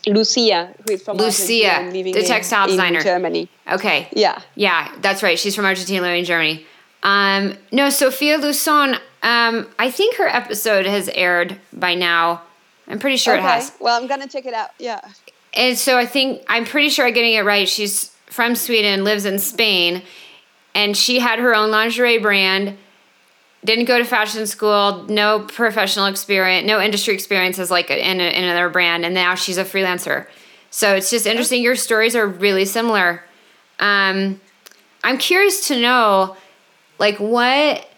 Lucia, 0.07 0.73
who 0.85 0.93
is 0.93 1.03
from 1.03 1.17
Lucia, 1.17 1.67
Argentina 1.67 1.91
living 1.91 2.13
the 2.13 2.19
in- 2.19 2.25
textile 2.25 2.65
in 2.65 2.71
designer. 2.71 3.01
Germany. 3.01 3.49
Okay. 3.71 4.09
Yeah. 4.11 4.41
Yeah, 4.55 4.93
that's 5.01 5.23
right. 5.23 5.39
She's 5.39 5.55
from 5.55 5.65
Argentina, 5.65 6.01
living 6.01 6.19
in 6.19 6.25
Germany. 6.25 6.65
Um, 7.03 7.57
no, 7.71 7.89
Sophia 7.89 8.37
Luson. 8.37 8.99
Um, 9.21 9.67
I 9.79 9.91
think 9.91 10.15
her 10.17 10.27
episode 10.27 10.85
has 10.85 11.09
aired 11.09 11.59
by 11.71 11.95
now. 11.95 12.41
I'm 12.87 12.99
pretty 12.99 13.17
sure 13.17 13.35
okay. 13.35 13.43
it 13.43 13.49
has. 13.49 13.71
Well, 13.79 14.01
I'm 14.01 14.07
gonna 14.07 14.27
check 14.27 14.45
it 14.45 14.53
out. 14.53 14.71
Yeah. 14.79 14.99
And 15.53 15.77
so 15.77 15.97
I 15.97 16.05
think 16.05 16.43
I'm 16.47 16.65
pretty 16.65 16.89
sure 16.89 17.05
I'm 17.05 17.13
getting 17.13 17.33
it 17.33 17.41
right. 17.41 17.67
She's 17.69 18.11
from 18.25 18.55
Sweden, 18.55 19.03
lives 19.03 19.25
in 19.25 19.39
Spain, 19.39 20.01
and 20.73 20.97
she 20.97 21.19
had 21.19 21.39
her 21.39 21.55
own 21.55 21.71
lingerie 21.71 22.17
brand. 22.17 22.77
Didn't 23.65 23.85
go 23.85 23.97
to 23.97 24.03
fashion 24.03 24.45
school, 24.45 25.05
no 25.07 25.41
professional 25.41 26.07
experience, 26.07 26.67
no 26.67 26.81
industry 26.81 27.13
experience 27.13 27.59
as 27.59 27.71
like 27.71 27.89
in, 27.89 28.19
a, 28.19 28.23
in 28.23 28.43
another 28.43 28.69
brand, 28.69 29.05
and 29.05 29.13
now 29.13 29.35
she's 29.35 29.57
a 29.57 29.63
freelancer. 29.63 30.27
So 30.69 30.95
it's 30.95 31.09
just 31.09 31.25
interesting. 31.25 31.61
Your 31.61 31.75
stories 31.75 32.15
are 32.15 32.27
really 32.27 32.65
similar. 32.65 33.23
Um, 33.79 34.41
I'm 35.03 35.17
curious 35.17 35.67
to 35.67 35.79
know, 35.79 36.35
like 36.99 37.17
what 37.19 37.89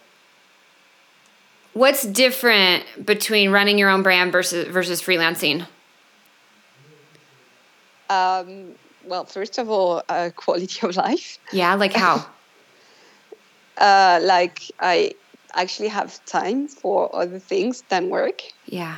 what's 1.73 2.03
different 2.03 2.83
between 3.05 3.51
running 3.51 3.77
your 3.77 3.89
own 3.89 4.03
brand 4.03 4.31
versus 4.31 4.67
versus 4.67 5.01
freelancing. 5.01 5.67
Um, 8.09 8.75
well, 9.05 9.25
first 9.25 9.57
of 9.57 9.69
all, 9.69 10.03
uh, 10.09 10.31
quality 10.35 10.87
of 10.87 10.95
life. 10.97 11.37
Yeah, 11.51 11.75
like 11.75 11.93
how? 11.93 12.25
Uh, 13.77 14.19
like 14.23 14.61
I 14.79 15.13
actually 15.55 15.89
have 15.89 16.23
time 16.25 16.67
for 16.67 17.15
other 17.15 17.39
things 17.39 17.83
than 17.89 18.09
work. 18.09 18.41
yeah. 18.65 18.97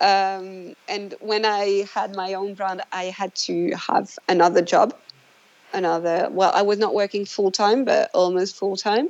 Um, 0.00 0.74
and 0.88 1.14
when 1.20 1.44
I 1.44 1.84
had 1.92 2.14
my 2.14 2.34
own 2.34 2.54
brand, 2.54 2.82
I 2.92 3.04
had 3.04 3.34
to 3.46 3.72
have 3.88 4.08
another 4.28 4.62
job, 4.62 4.94
another. 5.72 6.28
Well, 6.30 6.52
I 6.54 6.62
was 6.62 6.78
not 6.78 6.94
working 6.94 7.24
full 7.26 7.50
time, 7.50 7.84
but 7.84 8.08
almost 8.14 8.56
full 8.56 8.76
time, 8.76 9.08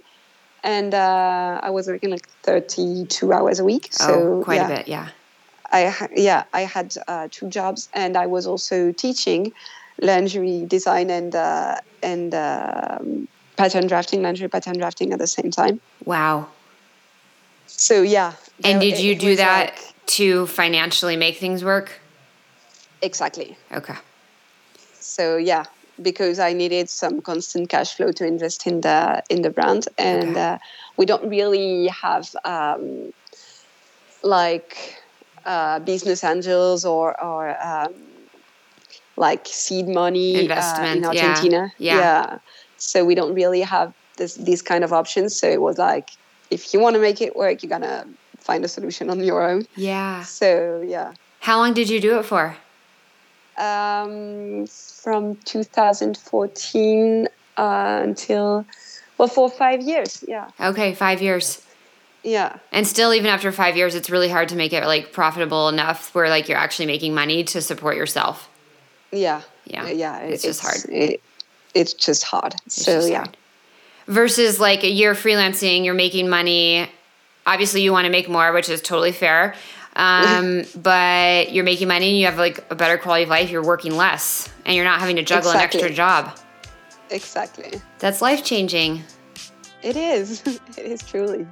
and 0.64 0.94
uh, 0.94 1.60
I 1.62 1.70
was 1.70 1.88
working 1.88 2.10
like 2.10 2.26
thirty-two 2.42 3.32
hours 3.34 3.58
a 3.60 3.64
week. 3.64 3.88
So 3.92 4.38
oh, 4.38 4.44
quite 4.44 4.56
yeah, 4.56 4.64
a 4.64 4.76
bit, 4.76 4.88
yeah. 4.88 5.08
I 5.70 5.84
ha- 5.88 6.08
yeah, 6.16 6.44
I 6.54 6.62
had 6.62 6.94
uh, 7.06 7.28
two 7.30 7.50
jobs, 7.50 7.90
and 7.92 8.16
I 8.16 8.26
was 8.26 8.46
also 8.46 8.90
teaching 8.92 9.52
lingerie 10.00 10.64
design 10.66 11.10
and 11.10 11.34
uh, 11.34 11.76
and 12.02 12.34
um, 12.34 13.28
pattern 13.58 13.86
drafting, 13.86 14.22
lingerie 14.22 14.48
pattern 14.48 14.78
drafting 14.78 15.12
at 15.12 15.18
the 15.18 15.26
same 15.26 15.50
time. 15.50 15.80
Wow. 16.04 16.46
So 17.66 18.02
yeah. 18.02 18.32
And 18.64 18.80
there- 18.80 18.90
did 18.90 18.98
you 19.00 19.14
do 19.14 19.36
that 19.36 19.74
like- 19.74 20.06
to 20.18 20.46
financially 20.46 21.16
make 21.16 21.36
things 21.38 21.62
work? 21.64 21.88
exactly. 23.02 23.56
Okay. 23.80 23.94
so 25.00 25.36
yeah 25.36 25.64
because 26.08 26.36
i 26.48 26.52
needed 26.52 26.86
some 26.90 27.20
constant 27.30 27.64
cash 27.74 27.90
flow 27.96 28.10
to 28.18 28.24
invest 28.34 28.66
in 28.70 28.76
the 28.86 28.98
in 29.34 29.42
the 29.46 29.50
brand 29.56 29.82
and 29.96 30.30
Okay. 30.30 30.40
uh, 30.48 30.58
we 30.98 31.04
don't 31.10 31.26
really 31.36 31.86
have 32.04 32.24
um, 32.54 33.12
like 34.36 34.70
uh, 35.54 35.78
business 35.92 36.20
angels 36.32 36.84
or 36.84 37.06
or 37.30 37.42
um, 37.70 37.94
like 39.16 39.42
seed 39.46 39.86
money 40.02 40.30
uh, 40.36 40.40
Investment, 40.46 40.96
in 40.96 41.02
yeah. 41.02 41.08
argentina 41.10 41.62
Yeah. 41.78 42.38
So 42.78 43.04
we 43.04 43.14
don't 43.14 43.34
really 43.34 43.60
have 43.60 43.92
this 44.16 44.34
these 44.36 44.62
kind 44.62 44.82
of 44.84 44.92
options 44.92 45.36
so 45.36 45.46
it 45.48 45.60
was 45.60 45.78
like 45.78 46.10
if 46.50 46.72
you 46.72 46.80
want 46.80 46.94
to 46.94 47.00
make 47.00 47.20
it 47.20 47.36
work 47.36 47.62
you're 47.62 47.70
gonna 47.70 48.06
find 48.38 48.64
a 48.64 48.68
solution 48.68 49.10
on 49.10 49.20
your 49.20 49.42
own 49.48 49.66
Yeah. 49.76 50.22
so 50.22 50.82
yeah 50.86 51.12
How 51.40 51.58
long 51.58 51.74
did 51.74 51.88
you 51.90 52.00
do 52.00 52.18
it 52.18 52.24
for? 52.24 52.56
um, 53.58 54.66
from 54.68 55.34
2014 55.44 57.28
uh, 57.56 58.00
until 58.04 58.64
well 59.18 59.28
for 59.28 59.50
five 59.50 59.80
years 59.82 60.24
yeah 60.28 60.48
Okay, 60.60 60.94
five 60.94 61.20
years. 61.20 61.60
yeah 62.22 62.58
And 62.72 62.86
still, 62.86 63.12
even 63.14 63.26
after 63.30 63.50
five 63.52 63.76
years, 63.76 63.94
it's 63.94 64.10
really 64.10 64.28
hard 64.28 64.48
to 64.50 64.56
make 64.56 64.72
it 64.72 64.84
like 64.84 65.12
profitable 65.12 65.68
enough 65.68 66.14
where 66.14 66.28
like 66.28 66.48
you're 66.48 66.58
actually 66.58 66.86
making 66.86 67.14
money 67.14 67.42
to 67.44 67.60
support 67.60 67.96
yourself. 67.96 68.48
yeah 69.12 69.42
Yeah, 69.64 69.88
yeah 69.90 70.18
it's 70.18 70.42
just 70.44 70.60
hard. 70.60 70.78
it, 70.88 71.20
it's 71.74 71.92
just 71.94 72.24
hard 72.24 72.54
It's 72.66 72.84
so 72.84 72.92
just 72.96 73.10
yeah 73.10 73.18
hard. 73.18 73.36
Versus 74.06 74.58
like 74.58 74.84
a 74.84 74.90
year 74.90 75.12
freelancing, 75.12 75.84
you're 75.84 75.92
making 75.94 76.30
money. 76.30 76.88
Obviously, 77.46 77.82
you 77.82 77.92
want 77.92 78.06
to 78.06 78.10
make 78.10 78.26
more, 78.28 78.52
which 78.52 78.68
is 78.70 78.80
totally 78.80 79.12
fair. 79.12 79.54
Um, 79.96 80.64
but 80.76 81.52
you're 81.52 81.64
making 81.64 81.88
money 81.88 82.08
and 82.08 82.18
you 82.18 82.24
have 82.26 82.38
like 82.38 82.64
a 82.70 82.74
better 82.74 82.96
quality 82.96 83.24
of 83.24 83.28
life. 83.28 83.50
You're 83.50 83.62
working 83.64 83.96
less 83.96 84.48
and 84.64 84.74
you're 84.74 84.84
not 84.86 85.00
having 85.00 85.16
to 85.16 85.22
juggle 85.22 85.50
an 85.50 85.58
extra 85.58 85.90
job. 85.92 86.38
exactly 87.10 87.80
That's 87.98 88.22
life 88.22 88.42
changing. 88.44 89.02
it 89.82 89.96
is 89.96 90.42
it 90.46 90.86
is 90.86 91.02
truly 91.02 91.46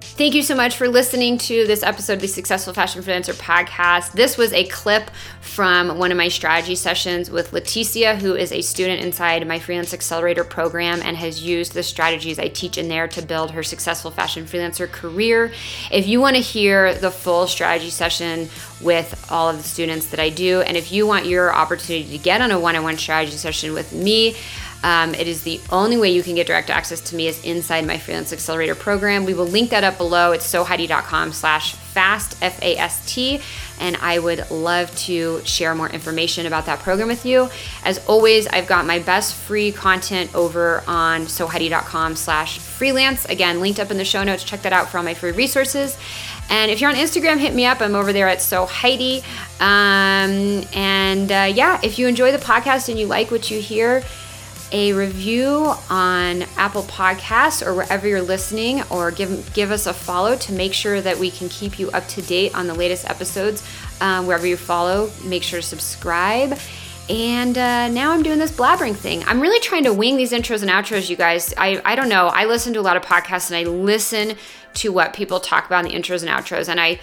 Thank 0.00 0.34
you 0.34 0.42
so 0.42 0.56
much 0.56 0.74
for 0.76 0.88
listening 0.88 1.38
to 1.38 1.64
this 1.68 1.84
episode 1.84 2.14
of 2.14 2.20
the 2.20 2.26
Successful 2.26 2.72
Fashion 2.74 3.02
Freelancer 3.02 3.34
podcast. 3.34 4.12
This 4.12 4.36
was 4.36 4.52
a 4.52 4.64
clip 4.66 5.12
from 5.58 5.98
one 5.98 6.12
of 6.12 6.16
my 6.16 6.28
strategy 6.28 6.76
sessions 6.76 7.32
with 7.32 7.52
Laetitia, 7.52 8.14
who 8.14 8.36
is 8.36 8.52
a 8.52 8.62
student 8.62 9.00
inside 9.00 9.44
my 9.44 9.58
Freelance 9.58 9.92
Accelerator 9.92 10.44
program 10.44 11.02
and 11.02 11.16
has 11.16 11.42
used 11.42 11.74
the 11.74 11.82
strategies 11.82 12.38
I 12.38 12.46
teach 12.46 12.78
in 12.78 12.86
there 12.86 13.08
to 13.08 13.22
build 13.22 13.50
her 13.50 13.64
successful 13.64 14.12
fashion 14.12 14.44
freelancer 14.44 14.88
career. 14.88 15.50
If 15.90 16.06
you 16.06 16.20
want 16.20 16.36
to 16.36 16.42
hear 16.42 16.94
the 16.94 17.10
full 17.10 17.48
strategy 17.48 17.90
session 17.90 18.48
with 18.80 19.26
all 19.32 19.48
of 19.48 19.56
the 19.56 19.64
students 19.64 20.06
that 20.10 20.20
I 20.20 20.30
do, 20.30 20.60
and 20.60 20.76
if 20.76 20.92
you 20.92 21.08
want 21.08 21.26
your 21.26 21.52
opportunity 21.52 22.16
to 22.16 22.22
get 22.22 22.40
on 22.40 22.52
a 22.52 22.60
one 22.60 22.76
on 22.76 22.84
one 22.84 22.96
strategy 22.96 23.36
session 23.36 23.72
with 23.72 23.92
me, 23.92 24.36
um, 24.82 25.14
it 25.14 25.26
is 25.26 25.42
the 25.42 25.60
only 25.70 25.96
way 25.96 26.10
you 26.10 26.22
can 26.22 26.34
get 26.34 26.46
direct 26.46 26.70
access 26.70 27.00
to 27.00 27.16
me 27.16 27.26
is 27.26 27.42
inside 27.44 27.84
my 27.86 27.98
freelance 27.98 28.32
accelerator 28.32 28.74
program. 28.74 29.24
We 29.24 29.34
will 29.34 29.46
link 29.46 29.70
that 29.70 29.82
up 29.82 29.98
below. 29.98 30.32
It's 30.32 30.46
soheidi.com 30.46 31.32
slash 31.32 31.74
fast, 31.74 32.36
F-A-S-T. 32.40 33.40
And 33.80 33.96
I 33.96 34.18
would 34.18 34.50
love 34.50 34.94
to 34.98 35.44
share 35.44 35.74
more 35.74 35.88
information 35.88 36.46
about 36.46 36.66
that 36.66 36.78
program 36.80 37.08
with 37.08 37.26
you. 37.26 37.48
As 37.84 37.98
always, 38.06 38.46
I've 38.46 38.66
got 38.68 38.86
my 38.86 39.00
best 39.00 39.34
free 39.34 39.72
content 39.72 40.32
over 40.34 40.84
on 40.86 41.22
soheidi.com 41.22 42.14
slash 42.14 42.58
freelance. 42.58 43.24
Again, 43.24 43.60
linked 43.60 43.80
up 43.80 43.90
in 43.90 43.96
the 43.96 44.04
show 44.04 44.22
notes. 44.22 44.44
Check 44.44 44.62
that 44.62 44.72
out 44.72 44.88
for 44.88 44.98
all 44.98 45.04
my 45.04 45.14
free 45.14 45.32
resources. 45.32 45.98
And 46.50 46.70
if 46.70 46.80
you're 46.80 46.90
on 46.90 46.96
Instagram, 46.96 47.38
hit 47.38 47.54
me 47.54 47.66
up. 47.66 47.80
I'm 47.80 47.94
over 47.94 48.12
there 48.12 48.28
at 48.28 48.40
So 48.40 48.64
Heidi. 48.64 49.22
Um, 49.60 50.64
and 50.72 51.30
uh, 51.32 51.52
yeah, 51.52 51.80
if 51.82 51.98
you 51.98 52.06
enjoy 52.06 52.30
the 52.30 52.38
podcast 52.38 52.88
and 52.88 52.98
you 52.98 53.06
like 53.06 53.30
what 53.30 53.50
you 53.50 53.60
hear, 53.60 54.02
a 54.72 54.92
review 54.92 55.72
on 55.88 56.42
Apple 56.56 56.82
Podcasts 56.82 57.66
or 57.66 57.74
wherever 57.74 58.06
you're 58.06 58.22
listening, 58.22 58.82
or 58.90 59.10
give 59.10 59.52
give 59.54 59.70
us 59.70 59.86
a 59.86 59.92
follow 59.92 60.36
to 60.36 60.52
make 60.52 60.74
sure 60.74 61.00
that 61.00 61.18
we 61.18 61.30
can 61.30 61.48
keep 61.48 61.78
you 61.78 61.90
up 61.90 62.06
to 62.08 62.22
date 62.22 62.54
on 62.54 62.66
the 62.66 62.74
latest 62.74 63.08
episodes. 63.08 63.66
Um, 64.00 64.26
wherever 64.26 64.46
you 64.46 64.56
follow, 64.56 65.10
make 65.24 65.42
sure 65.42 65.60
to 65.60 65.66
subscribe. 65.66 66.58
And 67.08 67.56
uh, 67.56 67.88
now 67.88 68.12
I'm 68.12 68.22
doing 68.22 68.38
this 68.38 68.52
blabbering 68.52 68.94
thing. 68.94 69.24
I'm 69.24 69.40
really 69.40 69.60
trying 69.60 69.84
to 69.84 69.94
wing 69.94 70.16
these 70.16 70.32
intros 70.32 70.60
and 70.60 70.70
outros, 70.70 71.08
you 71.08 71.16
guys. 71.16 71.54
I, 71.56 71.80
I 71.84 71.94
don't 71.94 72.10
know. 72.10 72.26
I 72.26 72.44
listen 72.44 72.74
to 72.74 72.80
a 72.80 72.82
lot 72.82 72.98
of 72.98 73.02
podcasts 73.02 73.50
and 73.50 73.56
I 73.56 73.68
listen 73.70 74.36
to 74.74 74.92
what 74.92 75.14
people 75.14 75.40
talk 75.40 75.66
about 75.66 75.86
in 75.86 75.90
the 75.90 75.98
intros 75.98 76.22
and 76.22 76.30
outros. 76.30 76.68
And 76.68 76.78
I, 76.78 77.00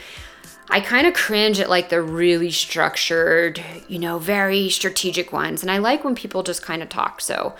I 0.70 0.80
kind 0.80 1.06
of 1.06 1.14
cringe 1.14 1.60
at 1.60 1.70
like 1.70 1.90
the 1.90 2.02
really 2.02 2.52
structured, 2.52 3.64
you 3.88 4.00
know, 4.00 4.18
very 4.18 4.70
strategic 4.70 5.32
ones. 5.32 5.62
And 5.62 5.72
I 5.72 5.78
like 5.78 6.04
when 6.04 6.16
people 6.16 6.44
just 6.44 6.64
kind 6.64 6.82
of 6.82 6.90
talk. 6.90 7.22
So 7.22 7.56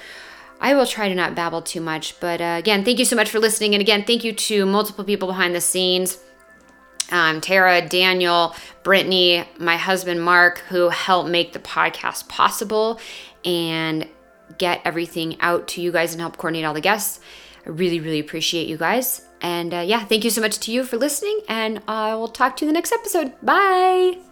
I 0.60 0.74
will 0.74 0.88
try 0.88 1.08
to 1.08 1.16
not 1.16 1.36
babble 1.36 1.62
too 1.62 1.82
much. 1.82 2.20
But 2.20 2.42
uh, 2.42 2.56
again, 2.58 2.84
thank 2.84 2.98
you 3.00 3.06
so 3.06 3.16
much 3.16 3.30
for 3.30 3.40
listening. 3.40 3.76
And 3.76 3.82
again, 3.82 4.04
thank 4.06 4.24
you 4.24 4.34
to 4.34 4.66
multiple 4.66 5.04
people 5.04 5.28
behind 5.28 5.54
the 5.54 5.62
scenes 5.62 6.18
um, 7.12 7.42
Tara, 7.42 7.88
Daniel, 7.88 8.56
Brittany, 8.84 9.46
my 9.60 9.78
husband 9.78 10.24
Mark, 10.24 10.60
who 10.70 10.90
helped 10.90 11.30
make 11.30 11.54
the 11.54 11.60
podcast 11.60 12.28
possible 12.28 13.00
and 13.44 14.08
get 14.58 14.82
everything 14.86 15.40
out 15.42 15.68
to 15.70 15.82
you 15.82 15.92
guys 15.92 16.14
and 16.14 16.22
help 16.22 16.38
coordinate 16.38 16.66
all 16.66 16.74
the 16.74 16.82
guests. 16.82 17.20
I 17.66 17.70
really, 17.70 18.00
really 18.00 18.20
appreciate 18.20 18.68
you 18.68 18.78
guys. 18.78 19.22
And 19.42 19.74
uh, 19.74 19.80
yeah, 19.80 20.04
thank 20.06 20.24
you 20.24 20.30
so 20.30 20.42
much 20.42 20.60
to 20.60 20.72
you 20.72 20.84
for 20.84 20.98
listening, 20.98 21.42
and 21.48 21.82
I 21.88 22.16
will 22.16 22.28
talk 22.28 22.58
to 22.58 22.66
you 22.66 22.70
in 22.70 22.74
the 22.74 22.78
next 22.78 22.92
episode. 22.92 23.34
Bye. 23.42 24.25